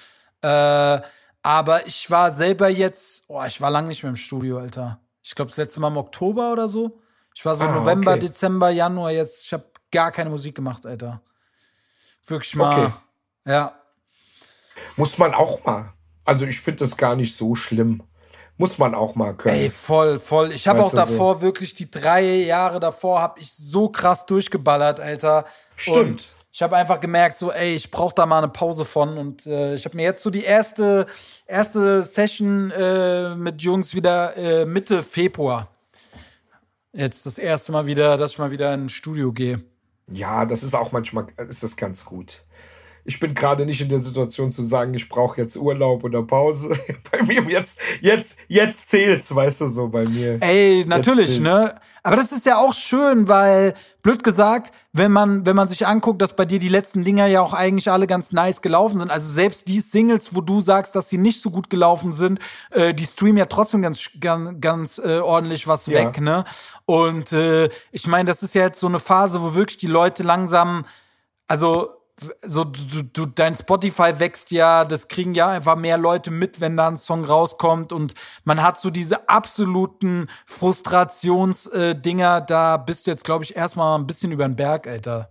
[0.43, 1.01] Äh,
[1.43, 5.01] aber ich war selber jetzt, oh, ich war lange nicht mehr im Studio, Alter.
[5.23, 7.01] Ich glaube, das letzte Mal im Oktober oder so.
[7.35, 8.21] Ich war so Ah, November, okay.
[8.21, 9.45] Dezember, Januar jetzt.
[9.47, 11.23] Ich habe gar keine Musik gemacht, Alter.
[12.27, 12.87] Wirklich mal.
[12.87, 12.93] Okay.
[13.47, 13.75] Ja.
[14.97, 15.93] muss man auch mal.
[16.25, 18.03] Also ich finde das gar nicht so schlimm.
[18.57, 19.57] Muss man auch mal können.
[19.57, 20.53] Ey, voll, voll.
[20.53, 20.97] Ich habe auch du, so.
[20.99, 25.47] davor wirklich die drei Jahre davor habe ich so krass durchgeballert, Alter.
[25.77, 25.97] Stimmt.
[25.97, 29.17] Und ich habe einfach gemerkt, so, ey, ich brauche da mal eine Pause von.
[29.17, 31.07] Und äh, ich habe mir jetzt so die erste,
[31.47, 35.69] erste Session äh, mit Jungs wieder äh, Mitte Februar.
[36.93, 39.63] Jetzt das erste Mal wieder, dass ich mal wieder in ein Studio gehe.
[40.11, 42.43] Ja, das ist auch manchmal, ist das ganz gut.
[43.05, 46.77] Ich bin gerade nicht in der Situation zu sagen, ich brauche jetzt Urlaub oder Pause.
[47.11, 50.39] bei mir jetzt, jetzt, jetzt zählt's, weißt du, so bei mir.
[50.41, 51.75] Ey, natürlich, ne?
[52.03, 56.23] Aber das ist ja auch schön, weil, blöd gesagt, wenn man, wenn man sich anguckt,
[56.23, 59.11] dass bei dir die letzten Dinger ja auch eigentlich alle ganz nice gelaufen sind.
[59.11, 62.95] Also selbst die Singles, wo du sagst, dass sie nicht so gut gelaufen sind, äh,
[62.95, 65.95] die streamen ja trotzdem ganz, ganz, ganz äh, ordentlich was Ja.
[66.07, 66.45] weg, ne?
[66.87, 70.23] Und äh, ich meine, das ist ja jetzt so eine Phase, wo wirklich die Leute
[70.23, 70.87] langsam,
[71.49, 72.00] also
[72.43, 76.77] so du, du, dein Spotify wächst ja, das kriegen ja einfach mehr Leute mit, wenn
[76.77, 83.25] da ein Song rauskommt und man hat so diese absoluten Frustrationsdinger, da bist du jetzt,
[83.25, 85.31] glaube ich, erstmal ein bisschen über den Berg, Alter.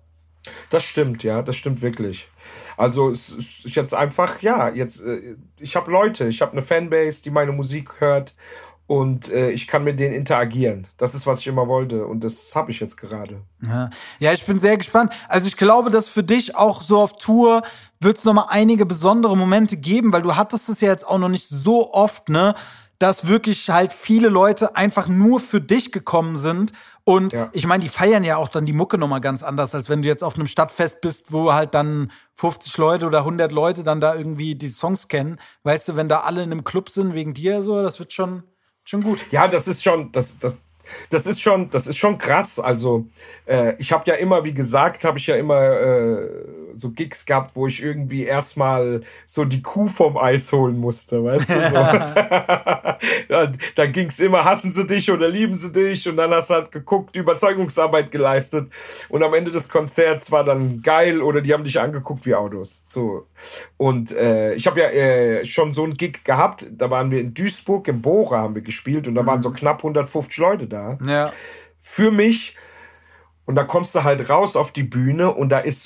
[0.69, 2.27] Das stimmt, ja, das stimmt wirklich.
[2.77, 7.23] Also es ist jetzt einfach, ja, jetzt, äh, ich habe Leute, ich habe eine Fanbase,
[7.23, 8.33] die meine Musik hört
[8.89, 10.87] und äh, ich kann mit denen interagieren.
[10.97, 13.43] Das ist, was ich immer wollte und das habe ich jetzt gerade.
[13.61, 13.91] Ja.
[14.17, 15.13] ja, ich bin sehr gespannt.
[15.27, 17.61] Also ich glaube, dass für dich auch so auf Tour
[17.99, 21.29] wird es nochmal einige besondere Momente geben, weil du hattest es ja jetzt auch noch
[21.29, 22.55] nicht so oft, ne?
[22.97, 26.71] dass wirklich halt viele Leute einfach nur für dich gekommen sind.
[27.03, 27.49] Und Ja.
[27.53, 30.07] ich meine, die feiern ja auch dann die Mucke nochmal ganz anders, als wenn du
[30.07, 34.15] jetzt auf einem Stadtfest bist, wo halt dann 50 Leute oder 100 Leute dann da
[34.15, 35.39] irgendwie die Songs kennen.
[35.61, 38.43] Weißt du, wenn da alle in einem Club sind wegen dir, so, das wird schon,
[38.89, 39.25] schon gut.
[39.31, 40.55] Ja, das ist schon, das, das,
[41.09, 42.59] das ist schon, das ist schon krass.
[42.59, 43.05] Also
[43.45, 46.29] äh, ich habe ja immer, wie gesagt, habe ich ja immer äh,
[46.79, 51.49] so Gigs gehabt, wo ich irgendwie erstmal so die Kuh vom Eis holen musste, weißt
[51.49, 51.53] du?
[51.53, 51.75] So.
[53.29, 56.49] da da ging es immer, hassen sie dich oder lieben sie dich und dann hast
[56.49, 58.69] du halt geguckt, Überzeugungsarbeit geleistet
[59.09, 62.83] und am Ende des Konzerts war dann geil oder die haben dich angeguckt wie Autos.
[62.85, 63.27] So.
[63.77, 67.33] Und äh, ich habe ja äh, schon so einen Gig gehabt, da waren wir in
[67.33, 71.31] Duisburg, im Bora haben wir gespielt und da waren so knapp 150 Leute da Ja.
[71.77, 72.55] für mich.
[73.45, 75.81] Und da kommst du halt raus auf die Bühne und da ist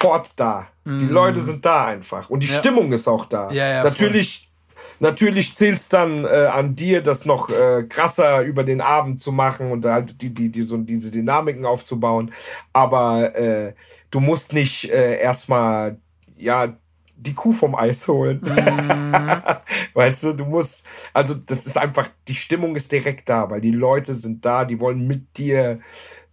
[0.00, 0.68] sofort da.
[0.86, 2.30] Die Leute sind da einfach.
[2.30, 2.52] Und die Mhm.
[2.52, 2.58] Ja.
[2.58, 3.50] Stimmung ist auch da.
[3.50, 3.90] Ja, ja, voll.
[3.90, 4.50] Natürlich,
[4.98, 9.70] natürlich zählt's dann äh, an dir, das noch äh, krasser über den Abend zu machen
[9.70, 12.32] und halt die, die, die, so diese Dynamiken aufzubauen.
[12.72, 13.74] Aber äh,
[14.10, 15.98] du musst nicht äh, erstmal,
[16.36, 16.74] ja,
[17.14, 18.40] die Kuh vom Eis holen.
[19.94, 23.72] Weißt du, du musst, also das ist einfach, die Stimmung ist direkt da, weil die
[23.72, 25.80] Leute sind da, die wollen mit dir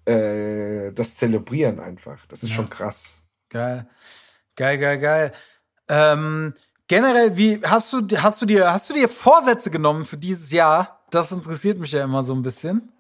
[0.06, 2.26] äh, das zelebrieren einfach.
[2.30, 3.20] Das ist schon krass.
[3.50, 3.88] Geil.
[4.56, 5.32] Geil, geil, geil.
[5.88, 6.54] Ähm,
[6.88, 11.06] generell, wie hast du, hast du dir, hast du dir Vorsätze genommen für dieses Jahr?
[11.12, 12.92] Das interessiert mich ja immer so ein bisschen.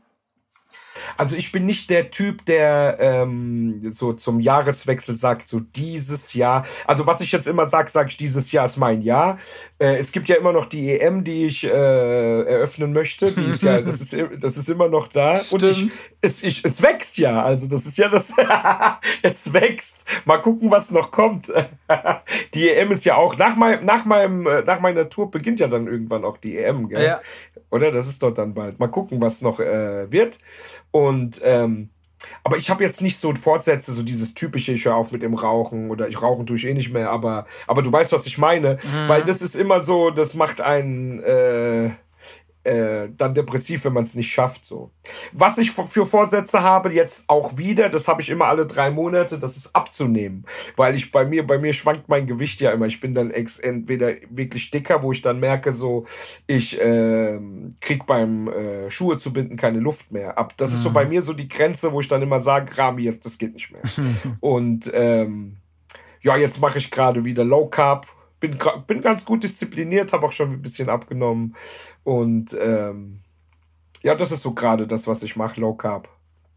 [1.18, 6.66] Also ich bin nicht der Typ, der ähm, so zum Jahreswechsel sagt, so dieses Jahr.
[6.86, 9.40] Also was ich jetzt immer sage, sage ich, dieses Jahr ist mein Jahr.
[9.80, 13.32] Äh, es gibt ja immer noch die EM, die ich äh, eröffnen möchte.
[13.32, 15.40] Die ist ja, das ist, das ist immer noch da.
[15.52, 16.00] Und ich, Stimmt.
[16.22, 17.44] es, ich, es wächst ja.
[17.44, 18.34] Also das ist ja das.
[19.22, 20.08] es wächst.
[20.26, 21.52] Mal gucken, was noch kommt.
[22.54, 25.68] die EM ist ja auch nach meinem, nach meinem, äh, nach meiner Tour beginnt ja
[25.68, 27.04] dann irgendwann auch die EM, gell?
[27.04, 27.22] Ja.
[27.70, 27.92] Oder?
[27.92, 28.80] Das ist dort dann bald.
[28.80, 30.40] Mal gucken, was noch äh, wird.
[30.92, 31.90] Und ähm,
[32.44, 35.36] aber ich habe jetzt nicht so Fortsätze, so dieses typische, ich höre auf mit dem
[35.36, 38.38] Rauchen oder ich rauchen tue ich eh nicht mehr, aber, aber du weißt, was ich
[38.38, 38.80] meine.
[39.08, 41.92] Weil das ist immer so, das macht einen äh,
[42.68, 44.66] äh, dann depressiv, wenn man es nicht schafft.
[44.66, 44.92] So.
[45.32, 49.40] Was ich für Vorsätze habe, jetzt auch wieder, das habe ich immer alle drei Monate,
[49.40, 50.46] das ist abzunehmen.
[50.76, 52.86] Weil ich bei mir, bei mir schwankt mein Gewicht ja immer.
[52.86, 56.06] Ich bin dann ex entweder wirklich dicker, wo ich dann merke, so,
[56.46, 60.38] ich ähm, krieg beim äh, Schuhe zu binden keine Luft mehr.
[60.38, 63.04] Ab, das ist so bei mir so die Grenze, wo ich dann immer sage, Rami,
[63.04, 63.82] jetzt, das geht nicht mehr.
[64.42, 65.58] Und ähm,
[66.22, 68.08] ja, jetzt mache ich gerade wieder Low Carb.
[68.40, 71.56] Bin, bin ganz gut diszipliniert, habe auch schon ein bisschen abgenommen.
[72.04, 73.20] Und ähm,
[74.04, 76.08] ja, das ist so gerade das, was ich mache, Low Carb.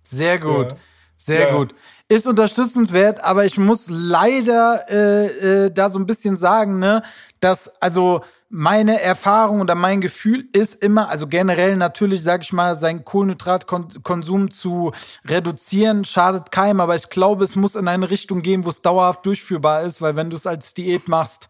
[0.02, 0.72] Sehr gut.
[0.72, 0.78] Ja.
[1.16, 1.56] Sehr Ja.
[1.56, 1.74] gut.
[2.08, 7.02] Ist unterstützenswert, aber ich muss leider äh, äh, da so ein bisschen sagen, ne,
[7.40, 12.74] dass also meine Erfahrung oder mein Gefühl ist immer, also generell natürlich, sag ich mal,
[12.74, 14.92] seinen Kohlenhydratkonsum zu
[15.26, 19.24] reduzieren, schadet keinem, aber ich glaube, es muss in eine Richtung gehen, wo es dauerhaft
[19.26, 21.48] durchführbar ist, weil wenn du es als Diät machst,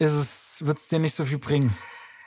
[0.00, 1.76] ist es, wird es dir nicht so viel bringen.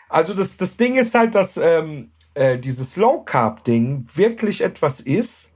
[0.08, 5.02] Also das, das Ding ist halt, dass ähm, äh, dieses Low Carb Ding wirklich etwas
[5.02, 5.54] ist,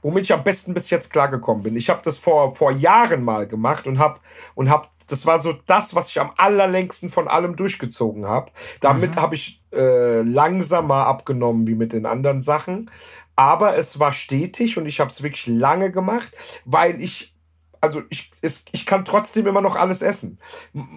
[0.00, 1.76] womit ich am besten bis jetzt klargekommen bin.
[1.76, 4.18] Ich habe das vor, vor Jahren mal gemacht und habe
[4.54, 8.50] und hab, das war so das, was ich am allerlängsten von allem durchgezogen habe.
[8.80, 12.90] Damit habe ich äh, langsamer abgenommen wie mit den anderen Sachen.
[13.36, 16.32] Aber es war stetig und ich habe es wirklich lange gemacht,
[16.64, 17.37] weil ich
[17.80, 20.38] also ich, es, ich kann trotzdem immer noch alles essen.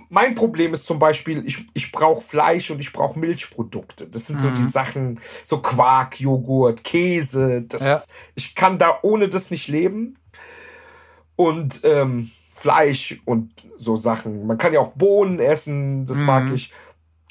[0.09, 4.07] Mein Problem ist zum Beispiel, ich, ich brauche Fleisch und ich brauche Milchprodukte.
[4.07, 7.63] Das sind so die Sachen, so Quark, Joghurt, Käse.
[7.63, 8.01] Das, Ja.
[8.35, 10.17] Ich kann da ohne das nicht leben.
[11.35, 14.45] Und ähm, Fleisch und so Sachen.
[14.45, 16.71] Man kann ja auch Bohnen essen, das mag ich.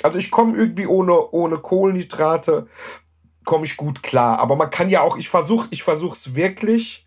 [0.02, 2.66] Also ich komme irgendwie ohne, ohne Kohlenhydrate,
[3.44, 4.40] komme ich gut klar.
[4.40, 7.06] Aber man kann ja auch, ich versuche ich versuch's wirklich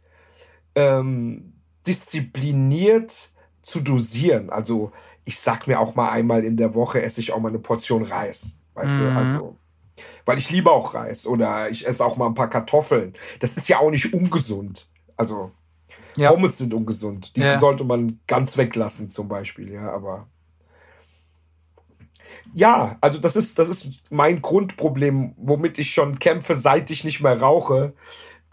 [0.75, 1.53] ähm,
[1.88, 4.50] diszipliniert zu dosieren.
[4.50, 4.91] Also
[5.26, 8.04] ich sag mir auch mal einmal in der Woche esse ich auch mal eine Portion
[8.04, 8.60] Reis.
[8.74, 9.58] Weißt du, also.
[10.26, 11.28] Weil ich liebe auch Reis.
[11.28, 13.13] Oder ich esse auch mal ein paar Kartoffeln.
[13.39, 14.88] Das ist ja auch nicht ungesund.
[15.15, 15.52] Also
[16.15, 16.32] Ja.
[16.32, 17.36] Pommes sind ungesund.
[17.36, 17.58] Die Ja.
[17.60, 20.28] sollte man ganz weglassen, zum Beispiel, ja, aber.
[22.54, 27.22] Ja, also das ist, das ist mein Grundproblem, womit ich schon kämpfe, seit ich nicht
[27.22, 27.93] mehr rauche,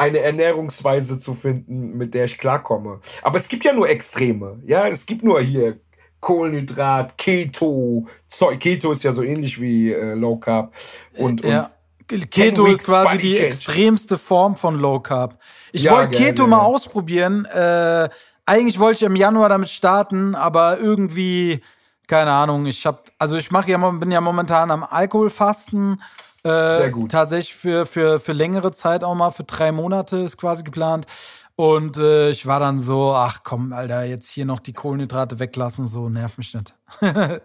[0.01, 3.01] eine Ernährungsweise zu finden, mit der ich klarkomme.
[3.23, 4.61] Aber es gibt ja nur Extreme.
[4.65, 5.79] Ja, es gibt nur hier
[6.21, 8.61] Kohlenhydrat, Keto, Zeug.
[8.61, 10.73] Keto ist ja so ähnlich wie äh, Low Carb.
[11.19, 11.67] Und, Ja.
[12.11, 13.46] und Keto ist quasi die change.
[13.46, 15.38] extremste Form von Low Carb.
[15.73, 17.44] Ich Ja, wollte Keto mal ausprobieren.
[17.44, 18.09] Äh,
[18.46, 21.61] eigentlich wollte ich im Januar damit starten, aber irgendwie
[22.11, 26.03] keine Ahnung, ich habe, also ich mache ja, bin ja momentan am Alkoholfasten.
[26.45, 27.13] Äh, Sehr gut.
[27.13, 31.07] Tatsächlich für, für, für längere Zeit auch mal, für drei Monate ist quasi geplant.
[31.57, 35.87] Und äh, ich war dann so, ach komm, Alter, jetzt hier noch die Kohlenhydrate weglassen,
[35.87, 36.75] so nerv mich nicht.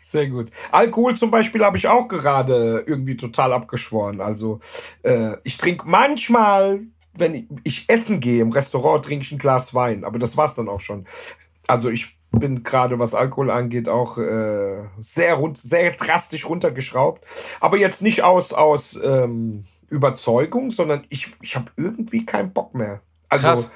[0.00, 0.50] Sehr gut.
[0.72, 4.20] Alkohol zum Beispiel habe ich auch gerade irgendwie total abgeschworen.
[4.20, 4.60] Also
[5.02, 6.80] äh, ich trinke manchmal,
[7.16, 10.54] wenn ich, ich, essen gehe im Restaurant, trinke ich ein Glas Wein, aber das war's
[10.54, 11.06] dann auch schon.
[11.68, 17.24] Also ich bin gerade, was Alkohol angeht, auch äh, sehr, rund, sehr drastisch runtergeschraubt.
[17.60, 23.00] Aber jetzt nicht aus, aus ähm, Überzeugung, sondern ich, ich habe irgendwie keinen Bock mehr.
[23.28, 23.70] Also Krass.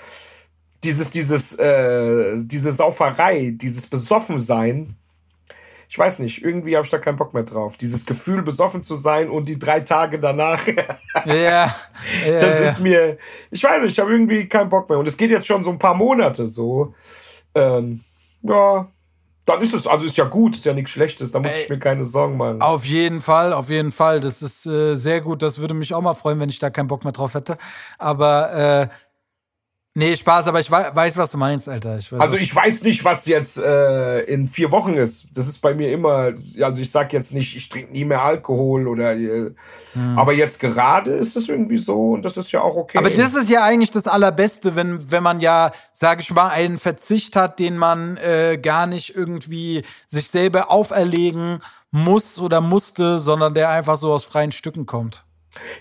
[0.84, 4.96] dieses, dieses, äh, diese Sauferei, dieses Besoffensein,
[5.90, 7.78] ich weiß nicht, irgendwie habe ich da keinen Bock mehr drauf.
[7.78, 10.66] Dieses Gefühl, besoffen zu sein und die drei Tage danach.
[11.24, 11.74] ja, ja.
[12.24, 13.16] Das ist mir,
[13.50, 14.98] ich weiß nicht, ich habe irgendwie keinen Bock mehr.
[14.98, 16.94] Und es geht jetzt schon so ein paar Monate so.
[17.54, 18.00] Ähm,
[18.42, 18.88] ja,
[19.48, 21.68] dann ist es, also ist ja gut, ist ja nichts Schlechtes, da muss Ey, ich
[21.70, 22.60] mir keine Sorgen machen.
[22.60, 24.20] Auf jeden Fall, auf jeden Fall.
[24.20, 25.40] Das ist äh, sehr gut.
[25.40, 27.56] Das würde mich auch mal freuen, wenn ich da keinen Bock mehr drauf hätte.
[27.98, 28.88] Aber äh,
[29.98, 31.98] Nee, Spaß, aber ich weiß, was du meinst, Alter.
[31.98, 35.26] Ich also ich weiß nicht, was jetzt äh, in vier Wochen ist.
[35.34, 38.86] Das ist bei mir immer, also ich sag jetzt nicht, ich trinke nie mehr Alkohol
[38.86, 39.50] oder äh,
[39.94, 40.16] hm.
[40.16, 42.96] aber jetzt gerade ist es irgendwie so und das ist ja auch okay.
[42.96, 46.78] Aber das ist ja eigentlich das Allerbeste, wenn, wenn man ja, sage ich mal, einen
[46.78, 51.58] Verzicht hat, den man äh, gar nicht irgendwie sich selber auferlegen
[51.90, 55.24] muss oder musste, sondern der einfach so aus freien Stücken kommt.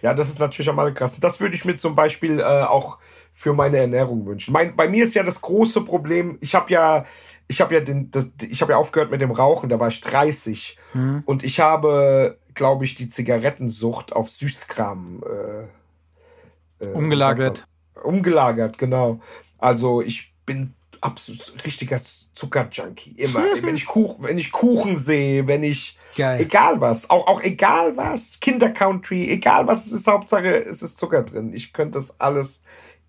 [0.02, 1.22] Ja, das ist natürlich am allerkrassen.
[1.22, 2.98] Das würde ich mir zum Beispiel äh, auch
[3.40, 4.52] für meine Ernährung wünschen.
[4.52, 7.06] Mein, bei mir ist ja das große Problem, ich habe ja,
[7.48, 10.02] ich habe ja den, das, ich habe ja aufgehört mit dem Rauchen, da war ich
[10.02, 11.22] 30 mhm.
[11.24, 17.64] und ich habe, glaube ich, die Zigarettensucht auf Süßkram äh, äh, umgelagert.
[18.02, 19.20] Umgelagert, genau.
[19.60, 22.00] Also ich bin absolut richtiger
[22.34, 23.44] Zuckerjunkie immer.
[23.62, 26.42] wenn ich Kuchen, wenn ich Kuchen sehe, wenn ich Geil.
[26.42, 31.22] egal was, auch auch egal was, Kindercountry, egal was es ist, Hauptsache es ist Zucker
[31.22, 31.54] drin.
[31.54, 32.64] Ich könnte das alles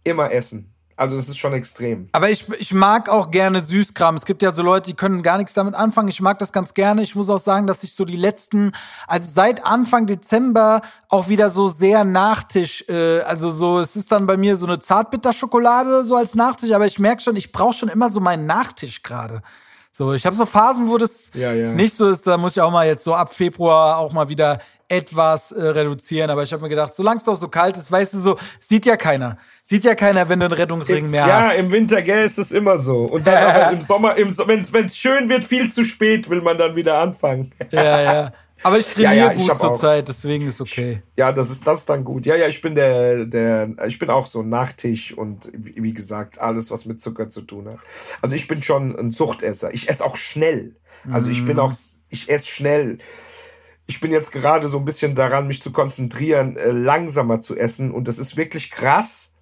[0.09, 0.74] immer essen.
[0.98, 2.09] Also es ist schon extrem.
[2.11, 4.16] Aber ich, ich mag auch gerne Süßkram.
[4.16, 6.09] Es gibt ja so Leute, die können gar nichts damit anfangen.
[6.09, 7.02] Ich mag das ganz gerne.
[7.02, 8.72] Ich muss auch sagen, dass ich so die letzten,
[9.06, 14.26] also seit Anfang Dezember auch wieder so sehr Nachtisch, äh, also so, es ist dann
[14.26, 17.88] bei mir so eine Zartbitterschokolade so als Nachtisch, aber ich merke schon, ich brauche schon
[17.88, 19.42] immer so meinen Nachtisch gerade.
[19.93, 21.72] So, ich habe so Phasen, wo das ja, ja.
[21.72, 22.26] nicht so ist.
[22.26, 26.30] Da muss ich auch mal jetzt so ab Februar auch mal wieder etwas äh, reduzieren.
[26.30, 28.86] Aber ich habe mir gedacht, solange es doch so kalt ist, weißt du so, sieht
[28.86, 29.36] ja keiner.
[29.62, 31.53] Sieht ja keiner, wenn du einen Rettungsring Im, mehr ja, hast.
[31.53, 33.05] Ja, im Winter, gell, ist es immer so.
[33.05, 36.57] Und dann aber im Sommer, im, wenn es schön wird, viel zu spät, will man
[36.59, 37.53] dann wieder anfangen.
[37.70, 38.32] ja, ja.
[38.62, 41.02] Aber ich trainiere ja, ja, gut zur Zeit, deswegen ist okay.
[41.16, 42.26] Ja, das ist das ist dann gut.
[42.26, 46.70] Ja, ja, ich bin der der ich bin auch so Nachtisch und wie, gesagt, alles
[46.70, 47.78] was mit Zucker zu tun hat.
[48.20, 49.72] Also ich bin schon ein Suchtesser.
[49.72, 50.76] Ich esse auch schnell.
[51.11, 51.61] Also ich bin mm.
[51.61, 51.72] auch
[52.09, 52.98] ich esse schnell
[53.88, 57.90] ich bin jetzt gerade so ein bisschen daran, mich zu konzentrieren, äh, langsamer zu essen.
[57.90, 59.34] Und das ist wirklich krass.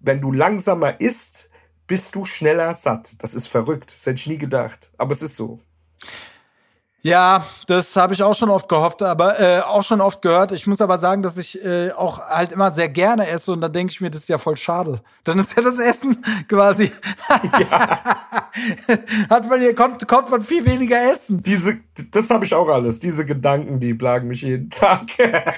[0.00, 1.50] Wenn du langsamer isst,
[1.86, 3.22] bist du schneller satt.
[3.22, 3.92] Das ist verrückt.
[3.92, 4.92] Das hätte ich nie gedacht.
[4.96, 5.60] Aber es ist so.
[7.04, 10.52] Ja, das habe ich auch schon oft gehofft, aber äh, auch schon oft gehört.
[10.52, 13.72] Ich muss aber sagen, dass ich äh, auch halt immer sehr gerne esse und dann
[13.72, 15.00] denke ich mir, das ist ja voll schade.
[15.24, 16.92] Dann ist ja das Essen quasi.
[17.58, 17.98] Ja.
[19.30, 21.42] Hat man hier kommt, kommt man viel weniger essen.
[21.42, 21.80] Diese,
[22.12, 23.00] das habe ich auch alles.
[23.00, 25.06] Diese Gedanken, die plagen mich jeden Tag.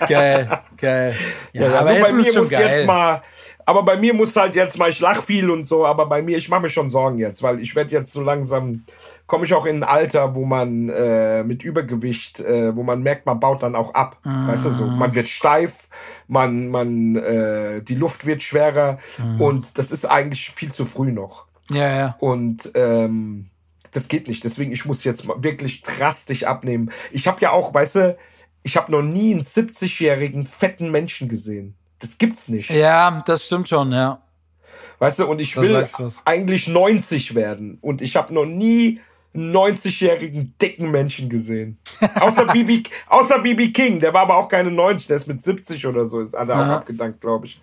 [0.08, 1.16] geil, geil.
[1.52, 2.68] Ja, ja, aber bei mir muss geil.
[2.68, 3.20] jetzt mal
[3.66, 6.36] aber bei mir muss halt jetzt mal, ich lach viel und so, aber bei mir,
[6.36, 8.84] ich mache mir schon Sorgen jetzt, weil ich werde jetzt so langsam,
[9.26, 13.26] komme ich auch in ein Alter, wo man äh, mit Übergewicht, äh, wo man merkt,
[13.26, 14.18] man baut dann auch ab.
[14.24, 14.48] Ah.
[14.48, 15.88] Weißt du so, man wird steif,
[16.28, 19.42] man, man, äh, die Luft wird schwerer ah.
[19.42, 21.46] und das ist eigentlich viel zu früh noch.
[21.70, 22.16] Ja, ja.
[22.20, 23.48] Und ähm,
[23.92, 24.44] das geht nicht.
[24.44, 26.90] Deswegen, ich muss jetzt wirklich drastisch abnehmen.
[27.12, 28.18] Ich habe ja auch, weißt du,
[28.62, 31.76] ich habe noch nie einen 70-jährigen fetten Menschen gesehen.
[31.98, 32.70] Das gibt's nicht.
[32.70, 34.20] Ja, das stimmt schon, ja.
[34.98, 35.84] Weißt du, und ich will
[36.24, 37.78] eigentlich 90 werden.
[37.80, 39.00] Und ich habe noch nie
[39.34, 41.78] 90-jährigen dicken Menschen gesehen.
[42.20, 45.86] Außer BB, außer BB King, der war aber auch keine 90, der ist mit 70
[45.86, 47.60] oder so, ist hat er auch abgedankt, glaube ich.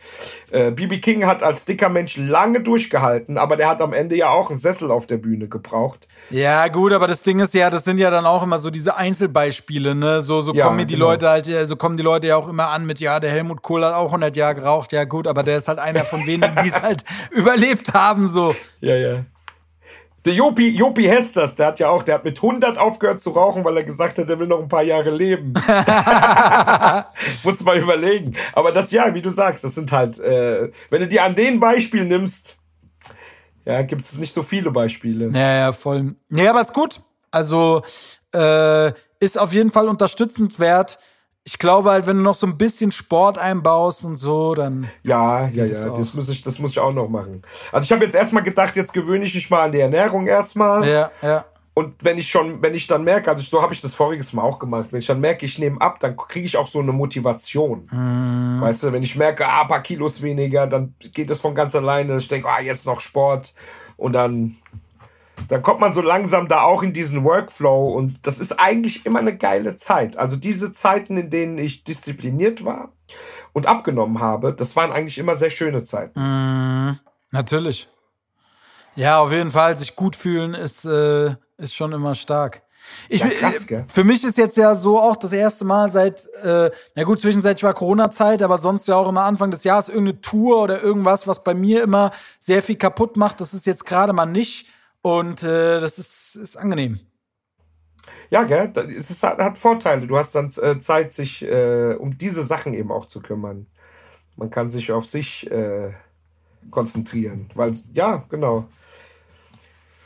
[0.51, 4.29] Äh, BB King hat als dicker Mensch lange durchgehalten, aber der hat am Ende ja
[4.29, 6.07] auch einen Sessel auf der Bühne gebraucht.
[6.29, 8.97] Ja, gut, aber das Ding ist ja, das sind ja dann auch immer so diese
[8.97, 10.21] Einzelbeispiele, ne?
[10.21, 11.07] So, so ja, kommen die genau.
[11.07, 13.85] Leute halt, so kommen die Leute ja auch immer an mit, ja, der Helmut Kohl
[13.85, 16.69] hat auch 100 Jahre geraucht, ja gut, aber der ist halt einer von wenigen, die
[16.69, 18.55] es halt überlebt haben, so.
[18.81, 19.25] Ja, ja.
[20.23, 23.65] Der Jopi, Jopi Hesters, der hat ja auch, der hat mit 100 aufgehört zu rauchen,
[23.65, 25.53] weil er gesagt hat, er will noch ein paar Jahre leben.
[27.43, 28.35] Musst du mal überlegen.
[28.53, 31.59] Aber das, ja, wie du sagst, das sind halt, äh, wenn du dir an den
[31.59, 32.59] Beispiel nimmst,
[33.65, 35.29] ja, gibt es nicht so viele Beispiele.
[35.33, 36.15] Ja, ja, voll.
[36.29, 36.99] Nee, aber ist gut.
[37.31, 37.81] Also
[38.33, 40.99] äh, ist auf jeden Fall unterstützenswert.
[41.43, 44.87] Ich glaube halt, wenn du noch so ein bisschen Sport einbaust und so, dann.
[45.01, 45.97] Ja, ja, ja, auch.
[45.97, 47.41] das muss, ich, das muss ich auch noch machen.
[47.71, 50.87] Also ich habe jetzt erstmal gedacht, jetzt gewöhne ich mich mal an die Ernährung erstmal.
[50.87, 51.45] Ja, ja.
[51.73, 54.43] Und wenn ich schon, wenn ich dann merke, also so habe ich das voriges Mal
[54.43, 56.91] auch gemacht, wenn ich dann merke, ich nehme ab, dann kriege ich auch so eine
[56.91, 57.87] Motivation.
[58.61, 61.73] Weißt du, wenn ich merke, ah, ein paar Kilos weniger, dann geht es von ganz
[61.73, 62.17] alleine.
[62.17, 63.53] Ich denke, ah, jetzt noch Sport.
[63.95, 64.57] Und dann,
[65.47, 67.93] dann kommt man so langsam da auch in diesen Workflow.
[67.93, 70.17] Und das ist eigentlich immer eine geile Zeit.
[70.17, 72.93] Also diese Zeiten, in denen ich diszipliniert war
[73.53, 76.19] und abgenommen habe, das waren eigentlich immer sehr schöne Zeiten.
[77.31, 77.89] Natürlich.
[78.95, 82.61] Ja, auf jeden Fall, sich gut fühlen ist, äh, ist schon immer stark.
[83.09, 83.85] Ich, Ja, krass, äh, gell?
[83.87, 87.63] Für mich ist jetzt ja so auch das erste Mal seit, äh, na gut, zwischenzeitlich
[87.63, 91.43] war Corona-Zeit, aber sonst ja auch immer Anfang des Jahres irgendeine Tour oder irgendwas, was
[91.43, 93.39] bei mir immer sehr viel kaputt macht.
[93.39, 94.67] Das ist jetzt gerade mal nicht
[95.01, 96.99] und äh, das ist, ist angenehm.
[98.29, 98.71] Ja, gell?
[98.97, 100.07] Es ist, hat, Vorteile.
[100.07, 103.67] Du hast dann äh, Zeit, sich äh, um diese Sachen eben auch zu kümmern.
[104.37, 105.91] Man kann sich auf sich äh,
[106.69, 107.49] konzentrieren.
[107.53, 108.67] Weil, ja, genau.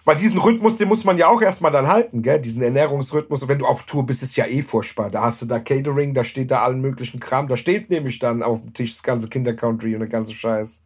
[0.03, 2.39] Weil diesen Rhythmus, den muss man ja auch erstmal dann halten, gell?
[2.39, 3.43] Diesen Ernährungsrhythmus.
[3.43, 5.09] Und wenn du auf Tour bist, ist ja eh furchtbar.
[5.09, 7.47] Da hast du da Catering, da steht da allen möglichen Kram.
[7.47, 10.83] Da steht nämlich dann auf dem Tisch das ganze Kindercountry und der ganze Scheiß.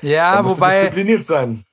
[0.00, 0.82] Ja, wobei.
[0.82, 1.64] diszipliniert sein.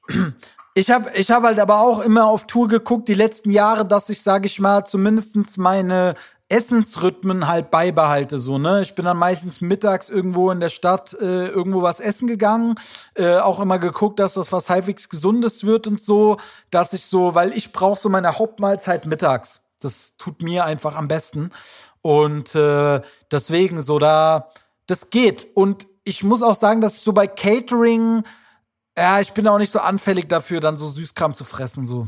[0.80, 4.08] Ich habe ich hab halt aber auch immer auf Tour geguckt, die letzten Jahre, dass
[4.08, 6.14] ich, sage ich mal, zumindestens meine
[6.48, 8.38] Essensrhythmen halt beibehalte.
[8.38, 8.80] So, ne?
[8.80, 12.76] Ich bin dann meistens mittags irgendwo in der Stadt äh, irgendwo was essen gegangen.
[13.16, 16.38] Äh, auch immer geguckt, dass das was halbwegs Gesundes wird und so.
[16.72, 19.60] Dass ich so, weil ich brauche so meine Hauptmahlzeit mittags.
[19.82, 21.52] Das tut mir einfach am besten.
[22.02, 24.48] Und äh, deswegen so da,
[24.88, 25.50] das geht.
[25.56, 28.24] Und ich muss auch sagen, dass ich so bei Catering
[28.98, 32.08] ja, ich bin auch nicht so anfällig dafür, dann so Süßkram zu fressen, so.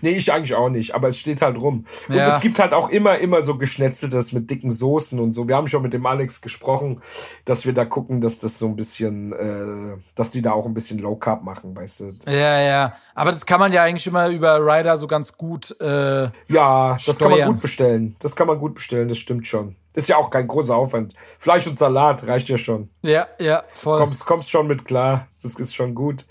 [0.00, 1.86] Nee, ich eigentlich auch nicht, aber es steht halt rum.
[2.08, 2.36] Und Ja.
[2.36, 5.48] es gibt halt auch immer, immer so geschnetzeltes mit dicken Soßen und so.
[5.48, 7.02] Wir haben schon mit dem Alex gesprochen,
[7.44, 10.72] dass wir da gucken, dass das so ein bisschen, äh, dass die da auch ein
[10.74, 12.30] bisschen Low Carb machen, weißt du.
[12.30, 12.96] Ja, ja.
[13.14, 15.78] Aber das kann man ja eigentlich immer über Rider so ganz gut.
[15.80, 17.52] Äh, Ja, das kann man Steuern.
[17.52, 18.16] gut bestellen.
[18.20, 19.74] Das kann man gut bestellen, das stimmt schon.
[19.96, 21.14] Ist ja auch kein großer Aufwand.
[21.38, 22.90] Fleisch und Salat reicht ja schon.
[23.02, 23.98] ja, ja, voll.
[23.98, 25.26] Kommst, kommst schon mit klar.
[25.42, 26.26] Das ist schon gut.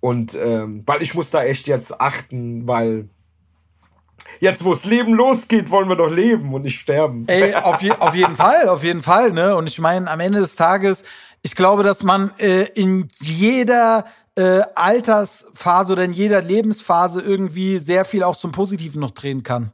[0.00, 3.08] Und ähm, weil ich muss da echt jetzt achten, weil
[4.40, 7.26] jetzt, wo das Leben losgeht, wollen wir doch leben und nicht sterben.
[7.28, 9.56] Ey, auf, je, auf jeden Fall, auf jeden Fall, ne?
[9.56, 11.02] Und ich meine, am Ende des Tages,
[11.40, 14.04] ich glaube, dass man äh, in jeder
[14.34, 19.72] äh, Altersphase oder in jeder Lebensphase irgendwie sehr viel auch zum Positiven noch drehen kann.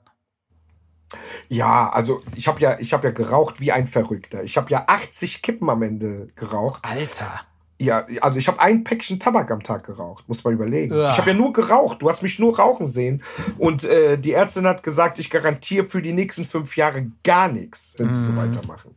[1.48, 4.42] Ja, also ich habe ja, ich habe ja geraucht wie ein Verrückter.
[4.42, 6.84] Ich habe ja 80 Kippen am Ende geraucht.
[6.84, 7.42] Alter.
[7.78, 10.94] Ja, also ich habe ein Päckchen Tabak am Tag geraucht, muss man überlegen.
[10.94, 11.10] Ja.
[11.10, 12.00] Ich habe ja nur geraucht.
[12.00, 13.22] Du hast mich nur rauchen sehen.
[13.58, 17.94] Und äh, die Ärztin hat gesagt, ich garantiere für die nächsten fünf Jahre gar nichts,
[17.98, 18.94] wenn sie so weitermachen.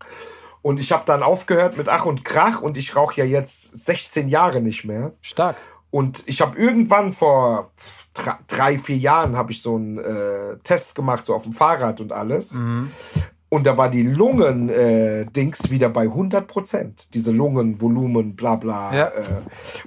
[0.61, 4.29] Und ich habe dann aufgehört mit Ach und Krach und ich rauche ja jetzt 16
[4.29, 5.13] Jahre nicht mehr.
[5.21, 5.57] Stark.
[5.89, 7.71] Und ich habe irgendwann vor
[8.47, 12.11] drei, vier Jahren habe ich so einen äh, Test gemacht, so auf dem Fahrrad und
[12.11, 12.57] alles.
[13.49, 17.13] Und da war die Lungen-Dings wieder bei 100 Prozent.
[17.13, 18.93] Diese Lungenvolumen, bla bla.
[18.93, 19.07] Ja.
[19.07, 19.23] Äh,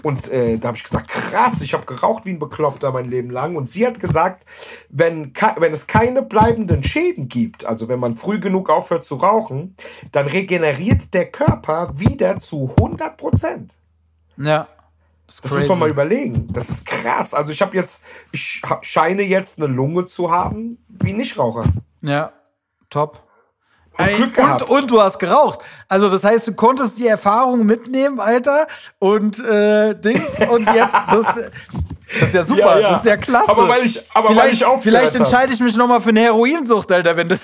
[0.02, 3.28] und äh, da habe ich gesagt, krass, ich habe geraucht wie ein Bekloppter mein Leben
[3.28, 3.56] lang.
[3.56, 4.46] Und sie hat gesagt,
[4.88, 9.76] wenn, wenn es keine bleibenden Schäden gibt, also wenn man früh genug aufhört zu rauchen,
[10.10, 13.74] dann regeneriert der Körper wieder zu 100 Prozent.
[14.38, 14.68] Ja.
[15.30, 16.48] Das, Das muss man mal überlegen.
[16.52, 17.34] Das ist krass.
[17.34, 18.02] Also ich habe jetzt,
[18.32, 21.62] ich scheine jetzt eine Lunge zu haben wie Nichtraucher.
[22.02, 22.32] Ja,
[22.90, 23.22] top.
[23.98, 24.62] Und Ey, Glück gehabt.
[24.62, 25.60] Und, und du hast geraucht.
[25.88, 28.66] Also das heißt, du konntest die Erfahrung mitnehmen, Alter,
[28.98, 30.30] und äh, Dings.
[30.50, 31.24] Und jetzt, das,
[32.18, 32.88] das ist ja super, Ja, ja.
[32.90, 33.50] das ist ja klasse.
[33.50, 36.20] Aber weil ich- aber weil vielleicht, ich aufgehört Vielleicht entscheide ich mich nochmal für eine
[36.22, 37.40] Heroinsucht, Alter, wenn das,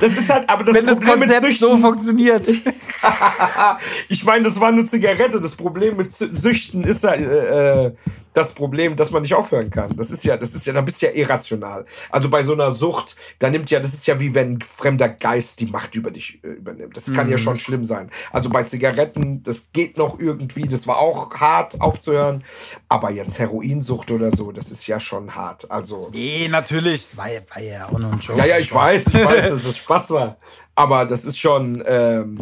[0.00, 2.48] Das ist halt, aber das wenn das Problem mit Konzept so Süchten, funktioniert.
[4.08, 5.40] ich meine, das war eine Zigarette.
[5.40, 7.92] Das Problem mit Sü- Süchten ist ja äh, äh,
[8.34, 9.96] das Problem, dass man nicht aufhören kann.
[9.96, 11.86] Das ist ja, das ist ja, da bist du ja irrational.
[12.10, 15.08] Also bei so einer Sucht, da nimmt ja, das ist ja wie wenn ein fremder
[15.08, 16.96] Geist die Macht über dich äh, übernimmt.
[16.96, 18.10] Das kann ja schon schlimm sein.
[18.32, 22.44] Also bei Zigaretten, das geht noch irgendwie, das war auch hart aufzuhören.
[22.88, 25.70] Aber jetzt Heroinsucht oder so, das ist ja schon hart.
[25.70, 26.10] Also.
[26.12, 27.02] nee, natürlich.
[27.10, 28.38] Das war, ja- war ja auch nur ein Joke.
[28.38, 30.36] Ja, ja, ich weiß, ich weiß, dass es Spaß war.
[30.74, 32.36] Aber das ist schon, ähm,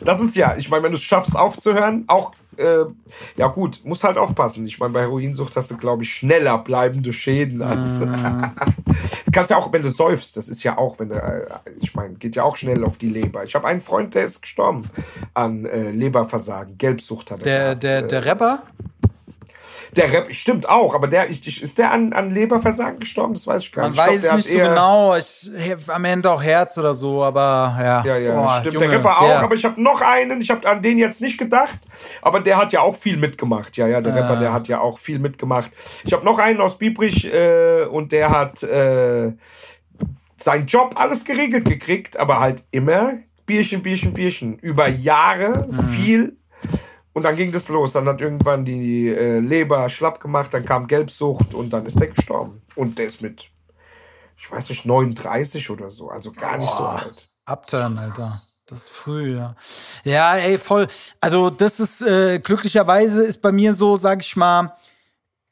[0.00, 2.84] das ist ja, ich meine, wenn du es schaffst aufzuhören, auch, äh,
[3.36, 4.66] ja gut, musst halt aufpassen.
[4.66, 7.98] Ich meine, bei Heroinsucht hast du, glaube ich, schneller bleibende Schäden als.
[8.00, 8.06] du
[9.32, 11.46] kannst ja auch, wenn du säufst, das ist ja auch, wenn du, äh,
[11.80, 13.44] ich meine, geht ja auch schnell auf die Leber.
[13.44, 14.88] Ich habe einen Freund, der ist gestorben
[15.34, 17.82] an äh, Leberversagen, Gelbsucht hat er Der, gehabt.
[17.82, 18.62] der, Äh, der Rapper?
[19.96, 23.34] Der Rap, stimmt auch, aber der ist, ist der an, an Leberversagen gestorben?
[23.34, 23.96] Das weiß ich gar nicht.
[23.96, 25.16] Man weiß glaub, nicht so genau.
[25.16, 25.50] Ich,
[25.88, 28.04] am Ende auch Herz oder so, aber ja.
[28.04, 28.74] Ja, ja, Boah, stimmt.
[28.74, 30.40] Junge, der Rapper auch, aber ich habe noch einen.
[30.40, 31.78] Ich habe an den jetzt nicht gedacht,
[32.22, 33.76] aber der hat ja auch viel mitgemacht.
[33.76, 34.20] Ja, ja, der äh.
[34.20, 35.70] Rapper, der hat ja auch viel mitgemacht.
[36.04, 39.32] Ich habe noch einen aus Biebrich äh, und der hat äh,
[40.36, 43.12] seinen Job alles geregelt gekriegt, aber halt immer
[43.46, 44.58] Bierchen, Bierchen, Bierchen.
[44.58, 45.84] Über Jahre mhm.
[45.88, 46.36] viel
[47.14, 47.92] und dann ging das los.
[47.92, 52.08] Dann hat irgendwann die äh, Leber schlapp gemacht, dann kam Gelbsucht und dann ist der
[52.08, 52.60] gestorben.
[52.74, 53.48] Und der ist mit,
[54.36, 56.10] ich weiß nicht, 39 oder so.
[56.10, 57.28] Also gar nicht Boah, so alt.
[57.46, 58.40] Abturn, Alter.
[58.66, 59.54] Das ist früh, ja.
[60.04, 60.88] Ja, ey, voll.
[61.20, 64.74] Also, das ist äh, glücklicherweise ist bei mir so, sag ich mal,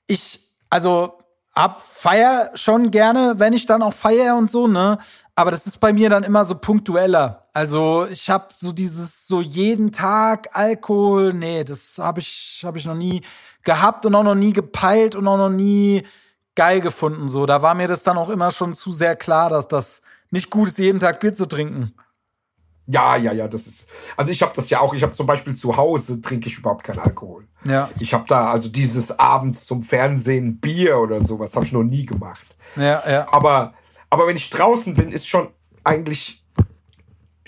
[0.07, 0.41] ich,
[0.71, 1.19] also
[1.53, 4.99] ab feier schon gerne, wenn ich dann auch feier und so, ne?
[5.35, 7.41] Aber das ist bei mir dann immer so punktueller.
[7.53, 12.86] Also ich habe so dieses so jeden Tag Alkohol, nee, das habe ich habe ich
[12.86, 13.22] noch nie
[13.62, 16.05] gehabt und auch noch nie gepeilt und auch noch nie
[16.55, 17.44] geil gefunden so.
[17.44, 20.68] Da war mir das dann auch immer schon zu sehr klar, dass das nicht gut
[20.68, 21.92] ist, jeden Tag Bier zu trinken.
[22.86, 23.88] Ja, ja, ja, das ist.
[24.16, 24.92] Also ich habe das ja auch.
[24.94, 27.46] Ich habe zum Beispiel zu Hause trinke ich überhaupt keinen Alkohol.
[27.64, 27.88] Ja.
[28.00, 32.07] Ich habe da also dieses abends zum Fernsehen Bier oder sowas habe ich noch nie
[32.07, 32.57] gemacht.
[32.76, 33.32] Ja, ja.
[33.32, 33.74] Aber
[34.11, 35.48] aber wenn ich draußen bin, ist schon
[35.84, 36.41] eigentlich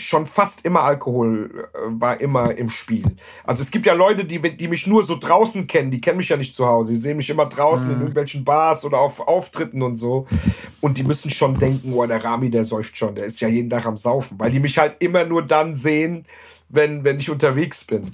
[0.05, 3.05] schon fast immer Alkohol äh, war immer im Spiel.
[3.44, 6.28] Also es gibt ja Leute, die, die mich nur so draußen kennen, die kennen mich
[6.28, 6.92] ja nicht zu Hause.
[6.92, 7.94] Die sehen mich immer draußen mhm.
[7.94, 10.26] in irgendwelchen Bars oder auf Auftritten und so.
[10.80, 13.70] Und die müssen schon denken, oh, der Rami, der säuft schon, der ist ja jeden
[13.70, 14.38] Tag am Saufen.
[14.38, 16.26] Weil die mich halt immer nur dann sehen,
[16.68, 18.11] wenn, wenn ich unterwegs bin.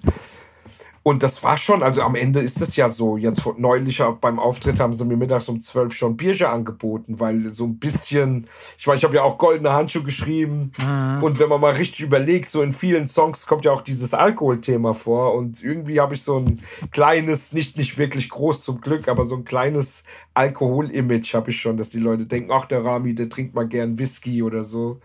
[1.02, 3.16] Und das war schon, also am Ende ist es ja so.
[3.16, 7.64] Jetzt neulich beim Auftritt haben sie mir mittags um zwölf schon Bierche angeboten, weil so
[7.64, 8.46] ein bisschen,
[8.76, 10.72] ich meine, ich habe ja auch goldene Handschuhe geschrieben.
[10.78, 11.22] Mhm.
[11.22, 14.92] Und wenn man mal richtig überlegt, so in vielen Songs kommt ja auch dieses Alkoholthema
[14.92, 15.34] vor.
[15.34, 19.36] Und irgendwie habe ich so ein kleines, nicht, nicht wirklich groß zum Glück, aber so
[19.36, 23.54] ein kleines Alkohol-Image habe ich schon, dass die Leute denken, ach, der Rami, der trinkt
[23.54, 25.00] mal gern Whisky oder so.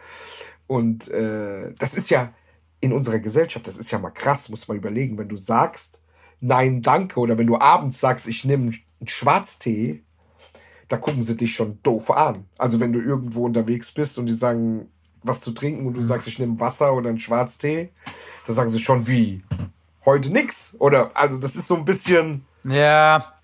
[0.68, 2.34] Und äh, das ist ja,
[2.86, 6.04] in unserer Gesellschaft, das ist ja mal krass, muss man überlegen, wenn du sagst,
[6.40, 10.04] nein, danke, oder wenn du abends sagst, ich nehme einen Schwarztee,
[10.88, 12.46] da gucken sie dich schon doof an.
[12.60, 14.88] Also wenn du irgendwo unterwegs bist und die sagen,
[15.24, 16.06] was zu trinken und du mhm.
[16.06, 17.90] sagst, ich nehme Wasser oder einen Schwarztee,
[18.46, 19.42] da sagen sie schon wie,
[20.06, 20.76] heute nix.
[20.78, 22.46] Oder, also das ist so ein bisschen.
[22.64, 23.35] Ja,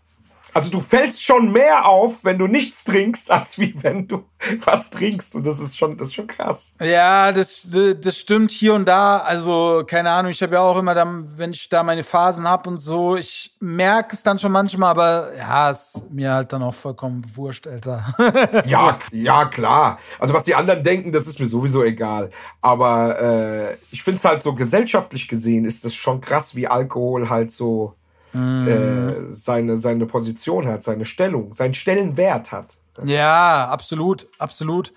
[0.53, 4.23] also du fällst schon mehr auf, wenn du nichts trinkst, als wie wenn du
[4.65, 5.35] was trinkst.
[5.35, 6.75] Und das ist schon, das ist schon krass.
[6.81, 7.67] Ja, das,
[7.99, 9.17] das stimmt hier und da.
[9.19, 12.69] Also, keine Ahnung, ich habe ja auch immer dann, wenn ich da meine Phasen habe
[12.69, 16.73] und so, ich merke es dann schon manchmal, aber ja, ist mir halt dann auch
[16.73, 18.03] vollkommen wurscht, Alter.
[18.65, 19.99] ja, ja, klar.
[20.19, 22.29] Also was die anderen denken, das ist mir sowieso egal.
[22.61, 27.29] Aber äh, ich finde es halt so gesellschaftlich gesehen, ist das schon krass, wie Alkohol
[27.29, 27.95] halt so
[28.33, 28.67] mm.
[28.67, 32.77] äh, seine, seine Position hat, seine Stellung, seinen Stellenwert hat.
[33.03, 34.93] Ja, absolut, absolut.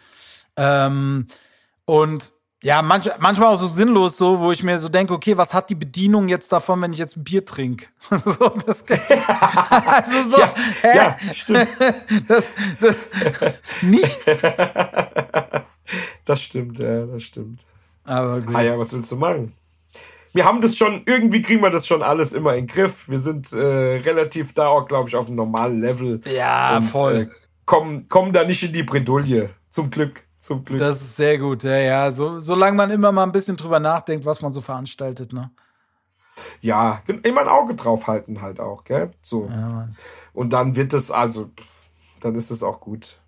[0.56, 1.26] Ähm,
[1.84, 2.32] und
[2.62, 5.68] ja, manch, manchmal auch so sinnlos, so, wo ich mir so denke, okay, was hat
[5.68, 7.88] die Bedienung jetzt davon, wenn ich jetzt ein Bier trinke?
[8.08, 8.84] so, das
[9.86, 10.96] also so, ja, hä?
[10.96, 11.68] ja, stimmt.
[12.28, 14.24] das, das, nichts.
[16.24, 17.66] Das stimmt, ja, das stimmt.
[18.04, 18.54] Aber gut.
[18.54, 19.52] Ah ja, was willst du machen?
[20.34, 23.08] Wir haben das schon, irgendwie kriegen wir das schon alles immer in den Griff.
[23.08, 26.20] Wir sind äh, relativ da auch, glaube ich, auf einem normalen Level.
[26.26, 27.14] Ja, und, voll.
[27.14, 27.26] Äh,
[27.64, 29.48] kommen, kommen da nicht in die Bredouille.
[29.70, 30.24] Zum Glück.
[30.38, 30.80] Zum Glück.
[30.80, 32.10] Das ist sehr gut, ja, ja.
[32.10, 35.50] So, solange man immer mal ein bisschen drüber nachdenkt, was man so veranstaltet, ne?
[36.60, 39.12] Ja, immer ein Auge drauf halten halt auch, gell?
[39.22, 39.48] So.
[39.48, 39.88] Ja,
[40.32, 41.50] und dann wird es also,
[42.20, 43.20] dann ist es auch gut.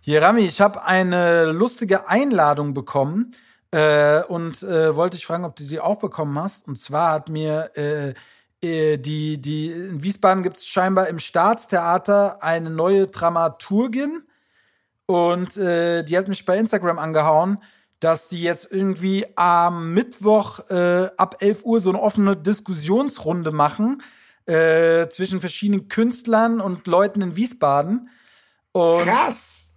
[0.00, 3.34] Hier, Rami, ich habe eine lustige Einladung bekommen
[3.70, 6.66] äh, und äh, wollte ich fragen, ob du sie auch bekommen hast.
[6.66, 8.14] Und zwar hat mir äh,
[8.62, 14.24] äh die, die, in Wiesbaden gibt es scheinbar im Staatstheater eine neue Dramaturgin.
[15.06, 17.58] Und äh, die hat mich bei Instagram angehauen,
[18.00, 24.02] dass sie jetzt irgendwie am Mittwoch äh, ab 11 Uhr so eine offene Diskussionsrunde machen
[25.10, 28.08] zwischen verschiedenen Künstlern und Leuten in Wiesbaden.
[28.72, 29.67] Und Krass!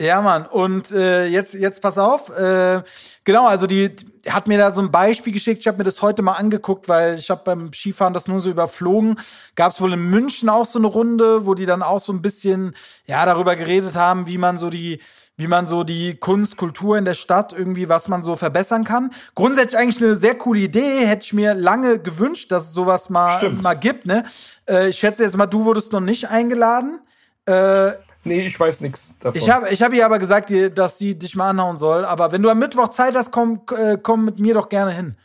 [0.00, 0.46] Ja, Mann.
[0.46, 2.30] Und äh, jetzt, jetzt pass auf.
[2.30, 2.82] Äh,
[3.22, 5.60] genau, also die, die hat mir da so ein Beispiel geschickt.
[5.60, 8.48] Ich habe mir das heute mal angeguckt, weil ich habe beim Skifahren das nur so
[8.48, 9.20] überflogen.
[9.56, 12.22] Gab es wohl in München auch so eine Runde, wo die dann auch so ein
[12.22, 12.74] bisschen
[13.04, 15.00] ja darüber geredet haben, wie man so die
[15.36, 19.10] wie man so die Kunst, Kultur in der Stadt irgendwie, was man so verbessern kann.
[19.34, 23.50] Grundsätzlich eigentlich eine sehr coole Idee, hätte ich mir lange gewünscht, dass es sowas mal,
[23.62, 24.04] mal gibt.
[24.04, 24.24] Ne?
[24.68, 27.00] Äh, ich schätze jetzt mal, du wurdest noch nicht eingeladen.
[27.46, 27.92] Äh,
[28.24, 29.40] Nee, ich weiß nichts davon.
[29.40, 32.04] Ich habe ich hab ihr aber gesagt, dass sie dich mal anhauen soll.
[32.04, 35.16] Aber wenn du am Mittwoch Zeit hast, komm, äh, komm mit mir doch gerne hin.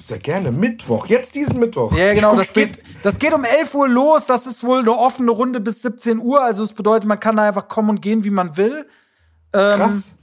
[0.00, 0.50] Sehr gerne.
[0.52, 1.06] Mittwoch.
[1.06, 1.92] Jetzt diesen Mittwoch.
[1.92, 2.34] Ja, genau.
[2.34, 4.26] Das geht, das geht um 11 Uhr los.
[4.26, 6.42] Das ist wohl eine offene Runde bis 17 Uhr.
[6.42, 8.86] Also, es bedeutet, man kann da einfach kommen und gehen, wie man will.
[9.52, 10.16] Ähm, Krass.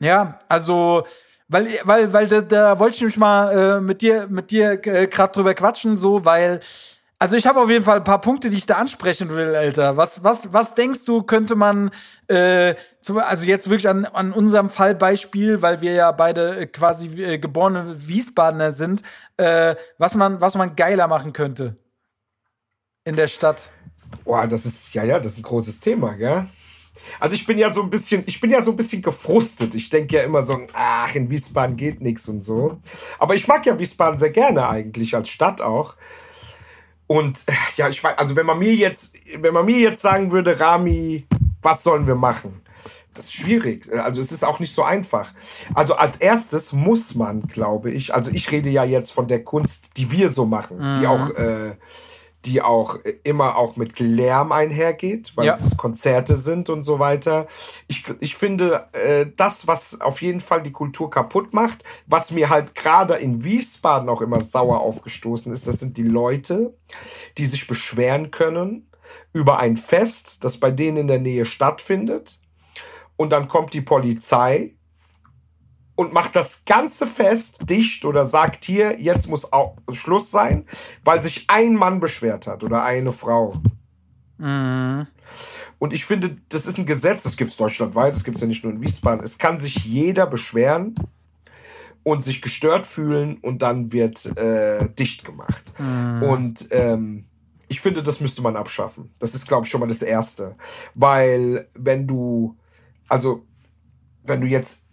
[0.00, 1.04] Ja, also,
[1.48, 5.06] weil, weil, weil da, da wollte ich nämlich mal äh, mit dir, mit dir äh,
[5.06, 6.60] gerade drüber quatschen, so, weil,
[7.20, 9.98] also ich habe auf jeden Fall ein paar Punkte, die ich da ansprechen will, Alter.
[9.98, 11.90] Was, was, was denkst du, könnte man,
[12.28, 17.08] äh, zum, also jetzt wirklich an, an unserem Fallbeispiel, weil wir ja beide äh, quasi
[17.22, 19.02] äh, geborene Wiesbadener sind,
[19.36, 21.76] äh, was man, was man geiler machen könnte
[23.04, 23.70] in der Stadt?
[24.24, 26.46] Boah, das ist, ja, ja, das ist ein großes Thema, gell?
[27.18, 29.74] Also ich bin ja so ein bisschen, ich bin ja so ein bisschen gefrustet.
[29.74, 32.80] Ich denke ja immer so, ach, in Wiesbaden geht nichts und so.
[33.18, 35.96] Aber ich mag ja Wiesbaden sehr gerne eigentlich, als Stadt auch.
[37.10, 40.30] Und äh, ja, ich weiß, also wenn man mir jetzt, wenn man mir jetzt sagen
[40.30, 41.26] würde, Rami,
[41.60, 42.62] was sollen wir machen?
[43.14, 43.92] Das ist schwierig.
[43.92, 45.32] Also es ist auch nicht so einfach.
[45.74, 49.96] Also als erstes muss man, glaube ich, also ich rede ja jetzt von der Kunst,
[49.96, 51.74] die wir so machen, die auch, äh,
[52.44, 55.56] die auch immer auch mit Lärm einhergeht, weil Ja.
[55.56, 57.46] es Konzerte sind und so weiter.
[57.86, 62.48] Ich, ich finde, äh, das, was auf jeden Fall die Kultur kaputt macht, was mir
[62.48, 66.74] halt gerade in Wiesbaden auch immer sauer aufgestoßen ist, das sind die Leute,
[67.36, 68.86] die sich beschweren können
[69.32, 72.40] über ein Fest, das bei denen in der Nähe stattfindet.
[73.16, 74.76] Und dann kommt die Polizei
[76.00, 80.64] und macht das ganze Fest dicht oder sagt hier, jetzt muss auch Schluss sein,
[81.04, 83.52] weil sich ein Mann beschwert hat oder eine Frau.
[85.78, 88.46] Und ich finde, das ist ein Gesetz, das gibt es deutschlandweit, das gibt es ja
[88.46, 89.22] nicht nur in Wiesbaden.
[89.22, 90.94] Es kann sich jeder beschweren
[92.02, 95.74] und sich gestört fühlen und dann wird äh, dicht gemacht.
[96.22, 97.26] Und ähm,
[97.68, 99.12] ich finde, das müsste man abschaffen.
[99.18, 100.56] Das ist, glaube ich, schon mal das Erste.
[100.94, 102.56] Weil wenn du,
[103.06, 103.44] also
[104.24, 104.86] wenn du jetzt,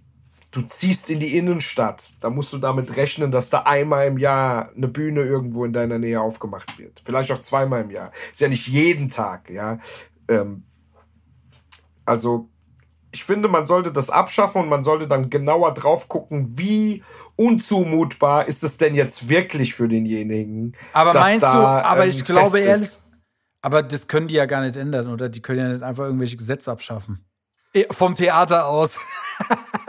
[0.58, 4.72] du ziehst in die Innenstadt, dann musst du damit rechnen, dass da einmal im Jahr
[4.76, 7.02] eine Bühne irgendwo in deiner Nähe aufgemacht wird.
[7.06, 8.12] Vielleicht auch zweimal im Jahr.
[8.32, 9.78] Ist ja nicht jeden Tag, ja.
[10.28, 10.64] Ähm,
[12.06, 12.50] also,
[13.12, 17.04] ich finde, man sollte das abschaffen und man sollte dann genauer drauf gucken, wie
[17.36, 20.76] unzumutbar ist es denn jetzt wirklich für denjenigen.
[20.92, 23.22] Aber dass meinst du, da aber ein ich glaube ehrlich, ist.
[23.62, 25.30] aber das können die ja gar nicht ändern, oder?
[25.30, 27.24] Die können ja nicht einfach irgendwelche Gesetze abschaffen.
[27.74, 28.98] Eh, Vom Theater aus.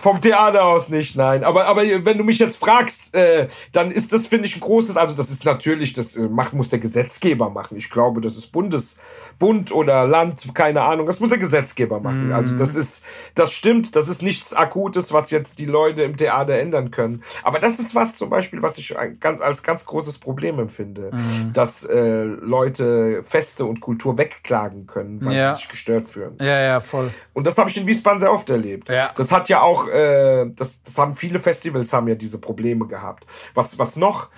[0.00, 1.44] Vom Theater aus nicht, nein.
[1.44, 4.96] Aber, aber wenn du mich jetzt fragst, äh, dann ist das, finde ich, ein großes,
[4.96, 7.76] also das ist natürlich, das äh, macht, muss der Gesetzgeber machen.
[7.76, 8.98] Ich glaube, das ist Bundes,
[9.38, 12.32] Bund oder Land, keine Ahnung, das muss der Gesetzgeber machen.
[12.32, 16.54] Also das ist, das stimmt, das ist nichts Akutes, was jetzt die Leute im Theater
[16.54, 17.22] ändern können.
[17.42, 21.10] Aber das ist was zum Beispiel, was ich ganz, als ganz großes Problem empfinde,
[21.52, 25.50] dass äh, Leute Feste und Kultur wegklagen können, weil Ja.
[25.54, 26.36] sie sich gestört fühlen.
[26.40, 27.10] Ja, ja, voll.
[27.34, 28.88] Und das habe ich in Wiesbaden sehr oft erlebt.
[28.88, 29.10] Ja.
[29.16, 33.26] Das hat ja auch, äh, das, das haben viele Festivals haben ja diese Probleme gehabt.
[33.54, 34.30] Was, was noch?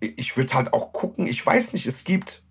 [0.00, 2.42] Ich würde halt auch gucken, ich weiß nicht, es gibt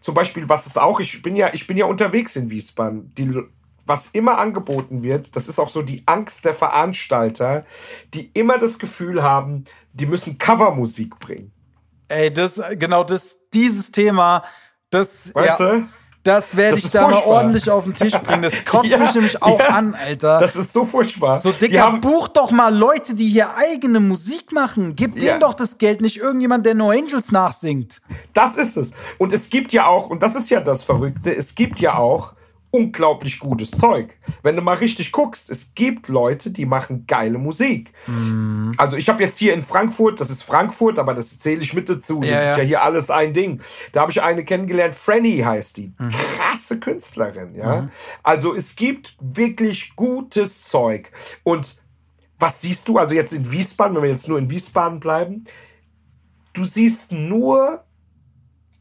[0.00, 3.12] zum Beispiel, was es auch, ich bin ja, ich bin ja unterwegs in Wiesbaden.
[3.16, 3.42] Die,
[3.84, 7.64] was immer angeboten wird, das ist auch so die Angst der Veranstalter,
[8.14, 11.52] die immer das Gefühl haben, die müssen Covermusik bringen.
[12.08, 14.44] Ey, das, genau, das, dieses Thema,
[14.90, 15.88] das, Weißt ja, du?
[16.22, 17.32] Das werde ich da mal furchtbar.
[17.32, 18.42] ordentlich auf den Tisch bringen.
[18.42, 19.68] Das kotzt Ja, mich nämlich auch ja.
[19.68, 20.38] an, Alter.
[20.38, 21.38] Das ist so furchtbar.
[21.38, 24.94] so, Dicker, buch doch mal Leute, die hier eigene Musik machen.
[24.96, 25.20] Gib Ja.
[25.30, 28.02] denen doch das Geld, nicht irgendjemand, der No Angels nachsingt.
[28.34, 28.92] Das ist es.
[29.18, 32.34] Und es gibt ja auch, und das ist ja das Verrückte, es gibt ja auch
[32.72, 34.16] unglaublich gutes Zeug.
[34.42, 37.92] Wenn du mal richtig guckst, es gibt Leute, die machen geile Musik.
[38.76, 41.88] Also ich habe jetzt hier in Frankfurt, das ist Frankfurt, aber das zähle ich mit
[41.88, 42.20] dazu.
[42.20, 42.56] Das Ja, ist ja.
[42.58, 43.60] ja hier alles ein Ding.
[43.92, 45.92] Da habe ich eine kennengelernt, Franny heißt die.
[46.36, 47.88] Krasse Künstlerin, ja.
[48.22, 51.10] Also es gibt wirklich gutes Zeug.
[51.42, 51.76] Und
[52.38, 55.44] was siehst du, also jetzt in Wiesbaden, wenn wir jetzt nur in Wiesbaden bleiben,
[56.52, 57.84] du siehst nur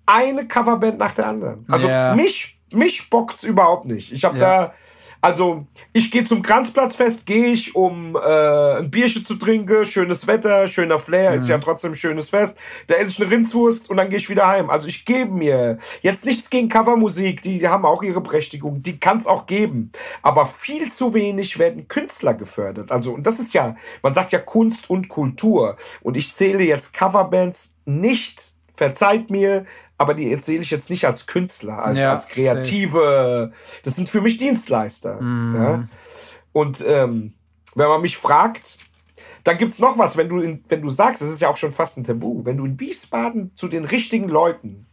[0.06, 1.66] eine Coverband nach der anderen.
[1.70, 2.16] Also Ja.
[2.16, 4.12] mich, mich bockt's überhaupt nicht.
[4.12, 4.64] Ich habe Ja.
[4.68, 4.74] da,
[5.22, 8.20] also ich gehe zum Kranzplatzfest, gehe ich, um äh,
[8.78, 12.58] ein Bierchen zu trinken, schönes Wetter, schöner Flair, ist ja trotzdem ein schönes Fest.
[12.88, 14.70] Da esse ich eine Rindswurst und dann gehe ich wieder heim.
[14.70, 19.28] Also ich gebe mir jetzt nichts gegen Covermusik, die haben auch ihre Berechtigung, die kann's
[19.28, 19.92] auch geben.
[20.22, 22.90] Aber viel zu wenig werden Künstler gefördert.
[22.92, 25.76] Also, und das ist ja, man sagt ja Kunst und Kultur.
[26.02, 29.66] Und ich zähle jetzt Coverbands nicht, verzeiht mir,
[29.98, 33.52] aber die erzähle ich jetzt nicht als Künstler, als, Ja, als kreative,
[33.84, 35.20] das sind für mich Dienstleister.
[35.22, 35.88] Ja?
[36.54, 37.34] Und ähm,
[37.76, 38.78] wenn man mich fragt,
[39.44, 41.74] dann gibt's noch was, wenn du, in, wenn du sagst, das ist ja auch schon
[41.74, 44.88] fast ein Tabu, wenn du in Wiesbaden zu den richtigen Leuten,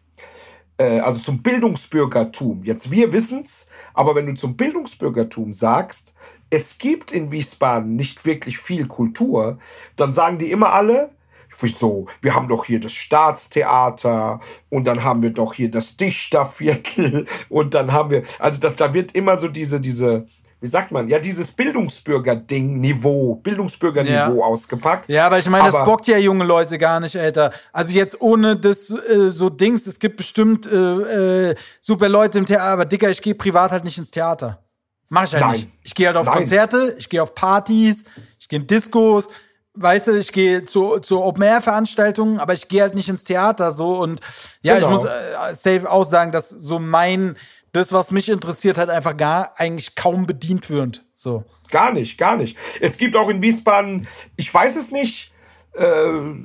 [0.79, 6.15] äh, also zum Bildungsbürgertum, jetzt wir wissen's, aber wenn du zum Bildungsbürgertum sagst,
[6.51, 9.59] es gibt in Wiesbaden nicht wirklich viel Kultur,
[9.95, 11.16] dann sagen die immer alle,
[11.61, 12.07] wieso?
[12.23, 17.75] Wir haben doch hier das Staatstheater und dann haben wir doch hier das Dichterviertel und
[17.75, 20.27] dann haben wir, also das, da wird immer so diese, diese,
[20.61, 24.45] wie sagt man, ja, dieses Bildungsbürger-Ding, Niveau, Bildungsbürger-Niveau Ja.
[24.45, 25.09] ausgepackt.
[25.09, 27.53] Ja, aber ich meine, das bockt ja junge Leute gar nicht, Alter.
[27.73, 32.47] Also jetzt ohne das äh, so Dings, es gibt bestimmt äh, äh, super Leute im
[32.47, 34.63] Theater, aber Dicker, ich gehe privat halt nicht ins Theater.
[35.09, 35.53] Mach ich halt Nein.
[35.53, 35.69] nicht.
[35.83, 36.37] Ich gehe halt auf Nein.
[36.39, 38.05] Konzerte, ich gehe auf Partys,
[38.41, 39.29] ich gehe in Diskos,
[39.77, 43.99] weißt du, ich gehe zu, zu Open-Air-Veranstaltungen, aber ich gehe halt nicht ins Theater so
[43.99, 44.21] und
[44.63, 44.87] ja, Genau.
[44.87, 47.37] ich muss äh, safe auch sagen, dass so mein,
[47.73, 51.05] das, was mich interessiert, halt einfach gar eigentlich kaum bedient wird.
[51.15, 51.45] So.
[51.71, 52.57] Gar nicht, gar nicht.
[52.81, 54.07] Es gibt auch in Wiesbaden,
[54.37, 55.33] ich weiß es nicht,
[55.75, 55.85] äh,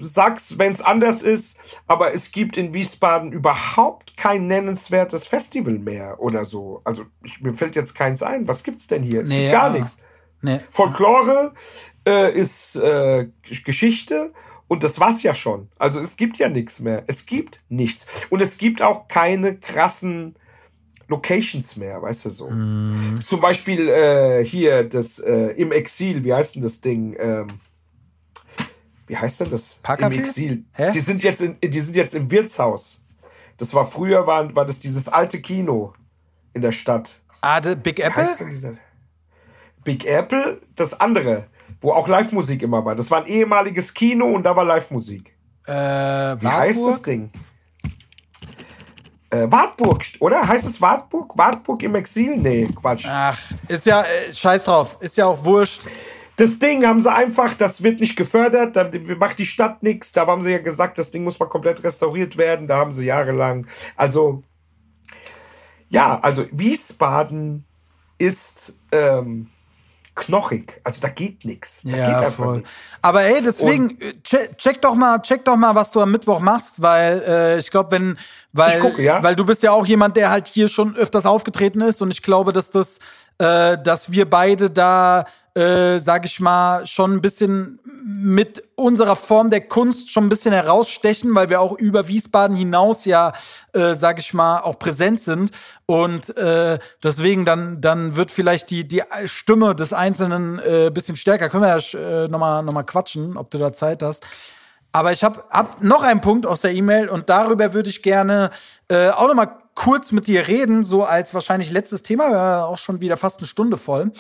[0.02, 1.58] sag's, wenn es anders ist,
[1.88, 6.82] aber es gibt in Wiesbaden überhaupt kein nennenswertes Festival mehr oder so.
[6.84, 8.48] Also ich, mir fällt jetzt keins ein.
[8.48, 9.22] Was gibt's denn hier?
[9.22, 9.80] Es Nee, gibt gar ja.
[9.80, 10.00] nichts.
[10.42, 10.60] Nee.
[10.70, 11.54] Folklore
[12.08, 13.28] äh, ist äh,
[13.64, 14.34] Geschichte
[14.68, 15.68] und das war's ja schon.
[15.78, 17.04] Also es gibt ja nichts mehr.
[17.08, 18.26] Es gibt nichts.
[18.30, 20.36] Und es gibt auch keine krassen
[21.10, 22.48] Locations mehr, weißt du so.
[23.28, 27.16] Zum Beispiel äh, hier das äh, im Exil, wie heißt denn das Ding?
[27.20, 27.48] Ähm,
[29.08, 29.82] wie heißt denn das?
[30.14, 30.20] Im?
[30.24, 30.64] Exil.
[30.72, 30.92] Hä?
[30.94, 33.04] Die sind jetzt in, die sind jetzt im Wirtshaus.
[33.58, 35.94] Das war früher war, war das dieses alte Kino
[36.54, 37.20] in der Stadt.
[37.42, 38.26] Ah, Big Apple?
[39.84, 41.48] Big Apple, das andere,
[41.80, 42.96] wo auch Live-Musik immer war.
[42.96, 45.36] Das war ein ehemaliges Kino und da war Live-Musik.
[45.66, 47.32] Äh, Wie heißt das Ding?
[49.30, 50.46] Äh, Wartburg, oder?
[50.46, 51.38] Heißt es Wartburg?
[51.38, 52.36] Wartburg im Exil?
[52.36, 53.06] Nee, Quatsch.
[53.08, 55.84] Ach, ist ja, äh, scheiß drauf, ist ja auch wurscht.
[56.36, 60.12] Das Ding haben sie einfach, das wird nicht gefördert, da macht die Stadt nichts.
[60.12, 62.68] Da haben sie ja gesagt, das Ding muss mal komplett restauriert werden.
[62.68, 63.68] Da haben sie jahrelang.
[63.96, 64.44] Also,
[65.90, 67.66] ja, also Wiesbaden
[68.18, 69.50] ist ähm,
[70.16, 70.82] knochig.
[70.84, 71.82] Also da geht nichts.
[71.84, 72.58] Da geht Ja, einfach voll.
[72.58, 72.98] nichts.
[73.02, 76.40] Aber ey, deswegen, äh, check, check doch mal, check doch mal, was du am Mittwoch
[76.40, 78.18] machst, weil äh, ich glaube, wenn,
[78.52, 79.24] weil, gucke, ja.
[79.24, 82.22] weil du bist ja auch jemand, der halt hier schon öfters aufgetreten ist und ich
[82.22, 83.00] glaube, dass das,
[83.38, 89.50] äh, dass wir beide da, äh, sag ich mal, schon ein bisschen mit unserer Form
[89.50, 93.34] der Kunst schon ein bisschen herausstechen, weil wir auch über Wiesbaden hinaus ja,
[93.74, 95.52] äh, sag ich mal, auch präsent sind.
[95.86, 101.50] Und äh, deswegen dann, dann wird vielleicht die, die Stimme des Einzelnen äh, bisschen stärker.
[101.50, 104.26] Können wir ja äh, nochmal noch mal quatschen, ob du da Zeit hast.
[104.94, 108.50] Aber ich habe hab noch einen Punkt aus der E-Mail und darüber würde ich gerne
[108.90, 112.30] äh, auch noch mal kurz mit dir reden, so als wahrscheinlich letztes Thema.
[112.30, 114.12] Wir haben auch schon wieder fast eine Stunde voll.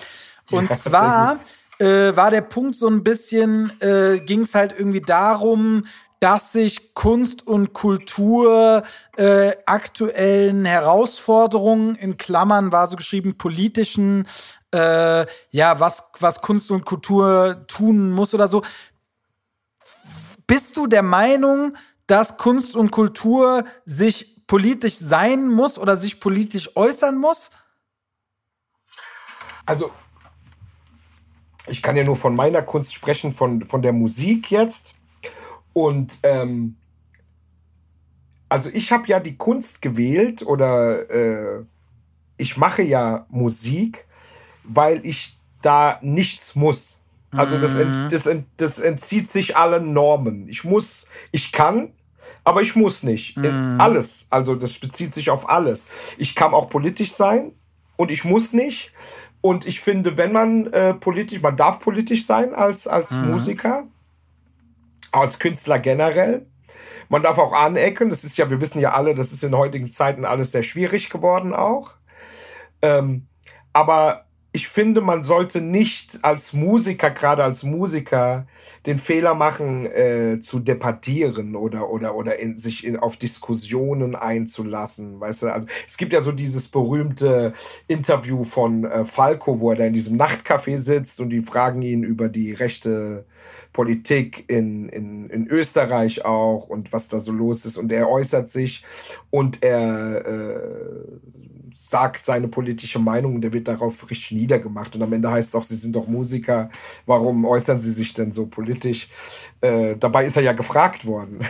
[0.51, 1.39] Und Ja, zwar
[1.79, 5.85] äh, war der Punkt so ein bisschen, äh, ging es halt irgendwie darum,
[6.19, 8.83] dass sich Kunst und Kultur
[9.17, 14.27] äh, aktuellen Herausforderungen, in Klammern war so geschrieben, politischen,
[14.71, 18.61] äh, ja, was, was Kunst und Kultur tun muss oder so.
[20.45, 21.75] Bist du der Meinung,
[22.05, 27.49] dass Kunst und Kultur sich politisch sein muss oder sich politisch äußern muss?
[29.65, 29.91] Also,
[31.67, 34.95] ich kann ja nur von meiner Kunst sprechen, von, von der Musik jetzt.
[35.73, 36.75] Und ähm,
[38.49, 41.63] also ich habe ja die Kunst gewählt oder äh,
[42.37, 44.05] ich mache ja Musik,
[44.63, 46.99] weil ich da nichts muss.
[47.33, 50.49] Also das, ent, das, ent, das entzieht sich allen Normen.
[50.49, 51.93] Ich muss, ich kann,
[52.43, 53.37] aber ich muss nicht.
[53.37, 54.27] In Alles.
[54.29, 55.87] Also das bezieht sich auf alles.
[56.17, 57.53] Ich kann auch politisch sein
[57.95, 58.91] und ich muss nicht.
[59.41, 63.87] Und ich finde, wenn man äh, politisch, man darf politisch sein als, als Musiker,
[65.11, 66.45] als Künstler generell.
[67.09, 68.09] Man darf auch anecken.
[68.09, 71.09] Das ist ja, wir wissen ja alle, das ist in heutigen Zeiten alles sehr schwierig
[71.09, 71.95] geworden auch.
[72.81, 73.27] Ähm,
[73.73, 78.47] aber ich finde, man sollte nicht als Musiker, gerade als Musiker,
[78.85, 85.21] den Fehler machen, äh, zu debattieren oder, oder, oder in, sich in, auf Diskussionen einzulassen.
[85.21, 87.53] Weißt du, also, es gibt ja so dieses berühmte
[87.87, 92.03] Interview von äh, Falco, wo er da in diesem Nachtcafé sitzt und die fragen ihn
[92.03, 93.25] über die rechte
[93.71, 97.77] Politik in, in, in Österreich auch und was da so los ist.
[97.77, 98.83] Und er äußert sich
[99.29, 101.40] und er äh,
[101.73, 104.95] sagt seine politische Meinung und der wird darauf richtig niedergemacht.
[104.95, 106.69] Und am Ende heißt es auch, sie sind doch Musiker,
[107.05, 109.09] warum äußern sie sich denn so politisch?
[109.61, 111.39] Äh, dabei ist er ja gefragt worden.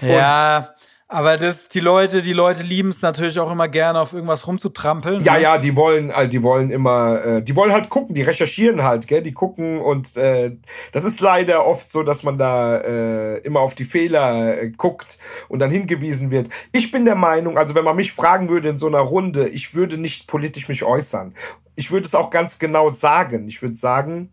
[0.00, 0.74] Ja,
[1.12, 5.22] aber das, die Leute, die Leute lieben es natürlich auch immer gerne, auf irgendwas rumzutrampeln.
[5.22, 5.42] Ja, ne?
[5.42, 9.06] ja, die wollen, äh, die wollen immer, äh, die wollen halt gucken, die recherchieren halt,
[9.06, 10.56] gell, die gucken und äh,
[10.92, 15.18] das ist leider oft so, dass man da äh, immer auf die Fehler äh, guckt
[15.48, 16.48] und dann hingewiesen wird.
[16.72, 19.74] Ich bin der Meinung, also wenn man mich fragen würde in so einer Runde, ich
[19.74, 21.34] würde nicht politisch mich äußern.
[21.74, 23.48] Ich würde es auch ganz genau sagen.
[23.48, 24.32] Ich würde sagen,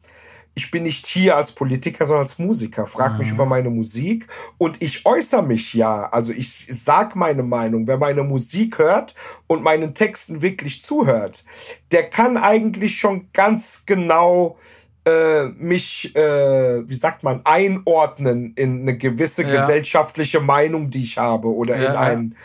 [0.60, 2.86] ich bin nicht hier als Politiker, sondern als Musiker.
[2.86, 6.10] Frag mich über meine Musik und ich äußere mich ja.
[6.12, 7.88] Also ich sag meine Meinung.
[7.88, 9.16] Wer meine Musik hört
[9.48, 11.46] und meinen Texten wirklich zuhört,
[11.92, 14.58] der kann eigentlich schon ganz genau
[15.06, 19.62] äh, mich, äh, wie sagt man, einordnen in eine gewisse Ja.
[19.62, 22.00] gesellschaftliche Meinung, die ich habe oder Ja, in ja.
[22.02, 22.36] ein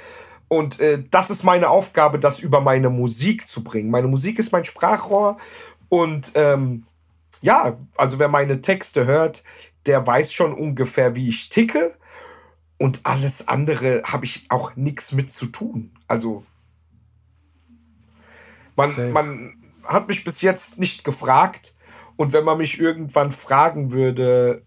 [0.46, 3.90] und äh, das ist meine Aufgabe, das über meine Musik zu bringen.
[3.90, 5.36] Meine Musik ist mein Sprachrohr.
[5.88, 6.84] Und ähm,
[7.44, 9.44] ja, also wer meine Texte hört,
[9.84, 11.94] der weiß schon ungefähr, wie ich ticke.
[12.78, 15.92] Und alles andere habe ich auch nichts mit zu tun.
[16.08, 16.42] Also
[18.76, 19.08] Safe.
[19.08, 21.74] man, man hat mich bis jetzt nicht gefragt.
[22.16, 24.62] Und wenn man mich irgendwann fragen würde,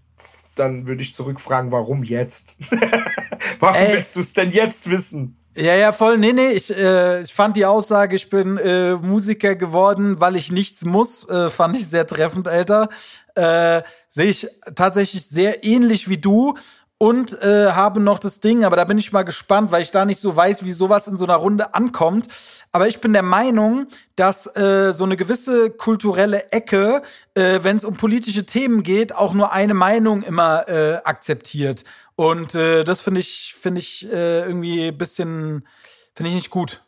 [0.54, 2.58] dann würde ich zurückfragen, warum jetzt?
[3.60, 3.94] warum Ey.
[3.94, 5.37] willst du es denn jetzt wissen?
[5.60, 6.20] Ja, ja, voll.
[6.20, 10.52] Nee, nee, ich, äh, ich fand die Aussage, ich bin äh, Musiker geworden, weil ich
[10.52, 12.90] nichts muss, äh, fand ich sehr treffend, Alter.
[13.34, 16.54] Äh, Sehe ich tatsächlich sehr ähnlich wie du
[17.00, 20.06] und äh, habe noch das Ding, aber da bin ich mal gespannt, weil ich da
[20.06, 22.28] nicht so weiß, wie sowas in so einer Runde ankommt.
[22.72, 27.02] Aber ich bin der Meinung, dass äh, so eine gewisse kulturelle Ecke,
[27.34, 31.84] äh, wenn es um politische Themen geht, auch nur eine Meinung immer äh, akzeptiert.
[32.18, 35.68] Und äh, das finde ich, finde ich äh, irgendwie ein bisschen,
[36.16, 36.84] finde ich nicht gut.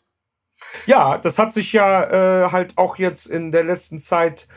[0.87, 4.47] Ja, das hat sich ja äh, halt auch jetzt in der letzten Zeit,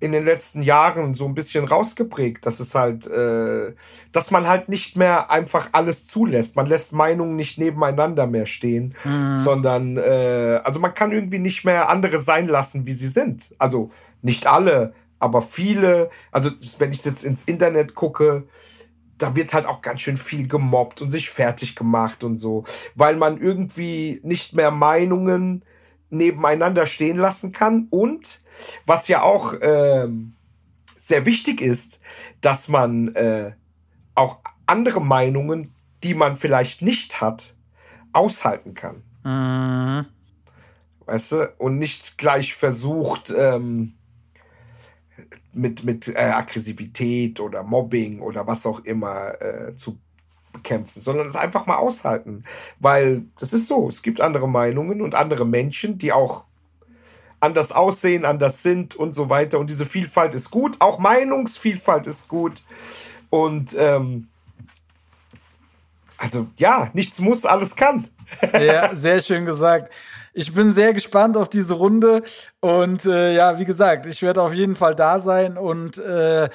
[0.00, 3.72] in den letzten Jahren so ein bisschen rausgeprägt, dass es halt, äh,
[4.10, 6.56] dass man halt nicht mehr einfach alles zulässt.
[6.56, 8.96] Man lässt Meinungen nicht nebeneinander mehr stehen,
[9.32, 13.54] sondern, äh, also man kann irgendwie nicht mehr andere sein lassen, wie sie sind.
[13.58, 13.92] Also
[14.22, 16.10] nicht alle, aber viele.
[16.32, 18.48] Also wenn ich jetzt ins Internet gucke,
[19.22, 22.64] da wird halt auch ganz schön viel gemobbt und sich fertig gemacht und so,
[22.94, 25.64] weil man irgendwie nicht mehr Meinungen
[26.10, 28.40] nebeneinander stehen lassen kann und
[28.86, 30.34] was ja auch ähm,
[30.96, 32.00] sehr wichtig ist,
[32.40, 33.52] dass man äh,
[34.14, 37.54] auch andere Meinungen, die man vielleicht nicht hat,
[38.12, 39.02] aushalten kann.
[41.06, 41.54] Weißt du?
[41.58, 43.94] Und nicht gleich versucht, ähm,
[45.52, 49.98] mit, mit äh, Aggressivität oder Mobbing oder was auch immer äh, zu
[50.52, 52.44] bekämpfen, sondern es einfach mal aushalten.
[52.78, 56.44] Weil das ist so, es gibt andere Meinungen und andere Menschen, die auch
[57.40, 59.58] anders aussehen, anders sind und so weiter.
[59.58, 60.76] Und diese Vielfalt ist gut.
[60.80, 62.62] Auch Meinungsvielfalt ist gut.
[63.30, 64.28] Und ähm,
[66.18, 68.06] also ja, nichts muss, alles kann.
[68.52, 69.92] Ja, sehr schön gesagt.
[70.32, 72.22] Ich bin sehr gespannt auf diese Runde
[72.60, 76.48] und äh, ja, wie gesagt, ich werde auf jeden Fall da sein und äh,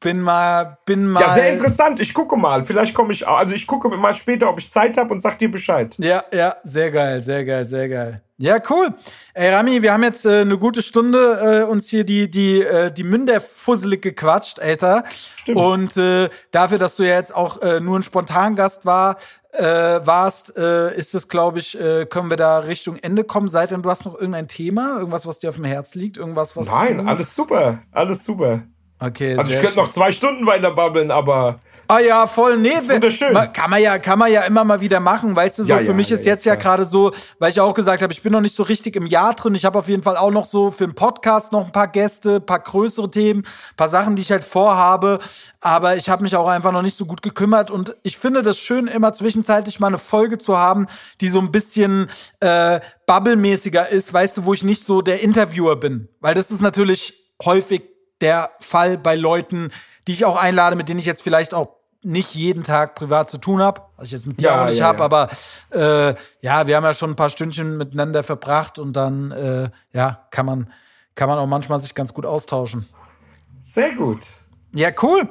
[0.00, 1.20] bin mal, bin mal.
[1.20, 2.00] Ja, sehr interessant.
[2.00, 2.64] Ich gucke mal.
[2.64, 3.38] Vielleicht komme ich auch.
[3.38, 5.94] Also ich gucke mal später, ob ich Zeit habe und sag dir Bescheid.
[5.98, 8.22] Ja, ja, sehr geil, sehr geil, sehr geil.
[8.38, 8.92] Ja, cool.
[9.32, 12.92] Ey, Rami, wir haben jetzt äh, eine gute Stunde äh, uns hier die, die, äh,
[12.92, 15.04] die Münder fusselig gequatscht, Alter.
[15.36, 15.58] Stimmt.
[15.58, 19.16] Und äh, dafür, dass du ja jetzt auch äh, nur ein Spontangast war,
[19.52, 23.48] äh, warst, äh, ist es, glaube ich, äh, können wir da Richtung Ende kommen.
[23.48, 26.66] Seitdem du hast noch irgendein Thema, irgendwas, was dir auf dem Herz liegt, irgendwas, was.
[26.66, 27.78] Nein, alles super.
[27.90, 28.64] Alles super.
[28.98, 32.56] Okay, Also ich könnte noch zwei Stunden weiter babbeln, aber Ah ja, voll.
[32.58, 33.32] Nee, ist wir- wunderschön.
[33.32, 35.78] ma- kann man ja, kann man ja immer mal wieder machen, weißt du, so Ja,
[35.78, 38.22] für ja, mich ja, ist jetzt ja gerade so, weil ich auch gesagt habe, ich
[38.22, 39.54] bin noch nicht so richtig im Jahr drin.
[39.54, 42.40] Ich habe auf jeden Fall auch noch so für den Podcast noch ein paar Gäste,
[42.40, 45.18] paar größere Themen, paar Sachen, die ich halt vorhabe,
[45.60, 48.58] aber ich habe mich auch einfach noch nicht so gut gekümmert und ich finde das
[48.58, 50.86] schön immer zwischenzeitlich mal eine Folge zu haben,
[51.20, 52.08] die so ein bisschen
[52.40, 56.60] äh, bubblemäßiger ist, weißt du, wo ich nicht so der Interviewer bin, weil das ist
[56.60, 57.14] natürlich
[57.44, 57.82] häufig
[58.20, 59.70] der Fall bei Leuten,
[60.06, 63.38] die ich auch einlade, mit denen ich jetzt vielleicht auch nicht jeden Tag privat zu
[63.38, 65.04] tun habe, was ich jetzt mit dir Ja, auch nicht ja, habe, ja.
[65.04, 65.30] aber
[65.70, 70.26] äh, ja, wir haben ja schon ein paar Stündchen miteinander verbracht und dann äh, ja
[70.30, 70.72] kann man
[71.16, 72.88] kann man auch manchmal sich ganz gut austauschen.
[73.62, 74.26] sehr gut.
[74.72, 75.28] Ja, cool.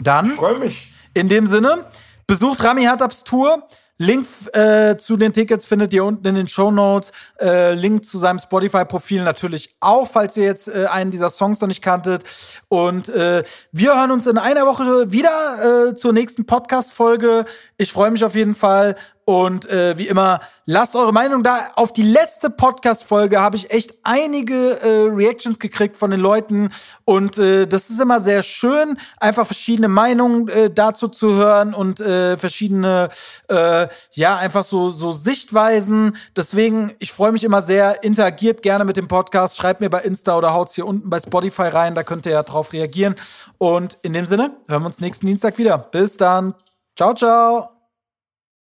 [0.00, 0.92] Dann Freue mich.
[1.14, 1.84] in dem Sinne,
[2.26, 3.66] besucht Rami Hartabs Tour.
[3.98, 7.12] Link äh, zu den Tickets findet ihr unten in den Show Notes.
[7.40, 11.68] Äh, Link zu seinem Spotify-Profil natürlich auch, falls ihr jetzt äh, einen dieser Songs noch
[11.68, 12.22] nicht kanntet.
[12.68, 13.42] Und äh,
[13.72, 17.44] wir hören uns in einer Woche wieder äh, zur nächsten Podcast-Folge.
[17.76, 18.94] Ich freue mich auf jeden Fall.
[19.28, 21.72] Und äh, wie immer, lasst eure Meinung da.
[21.74, 26.70] Auf die letzte Podcast-Folge habe ich echt einige äh, Reactions gekriegt von den Leuten.
[27.04, 32.00] Und äh, das ist immer sehr schön, einfach verschiedene Meinungen äh, dazu zu hören und
[32.00, 33.10] äh, verschiedene,
[33.48, 36.16] äh, ja, einfach so, so Sichtweisen.
[36.34, 38.02] Deswegen, ich freue mich immer sehr.
[38.02, 39.58] Interagiert gerne mit dem Podcast.
[39.58, 41.94] Schreibt mir bei Insta oder haut's hier unten bei Spotify rein.
[41.94, 43.14] Da könnt ihr ja drauf reagieren.
[43.58, 45.76] Und in dem Sinne, hören wir uns nächsten Dienstag wieder.
[45.76, 46.54] Bis dann.
[46.96, 47.77] Ciao, ciao.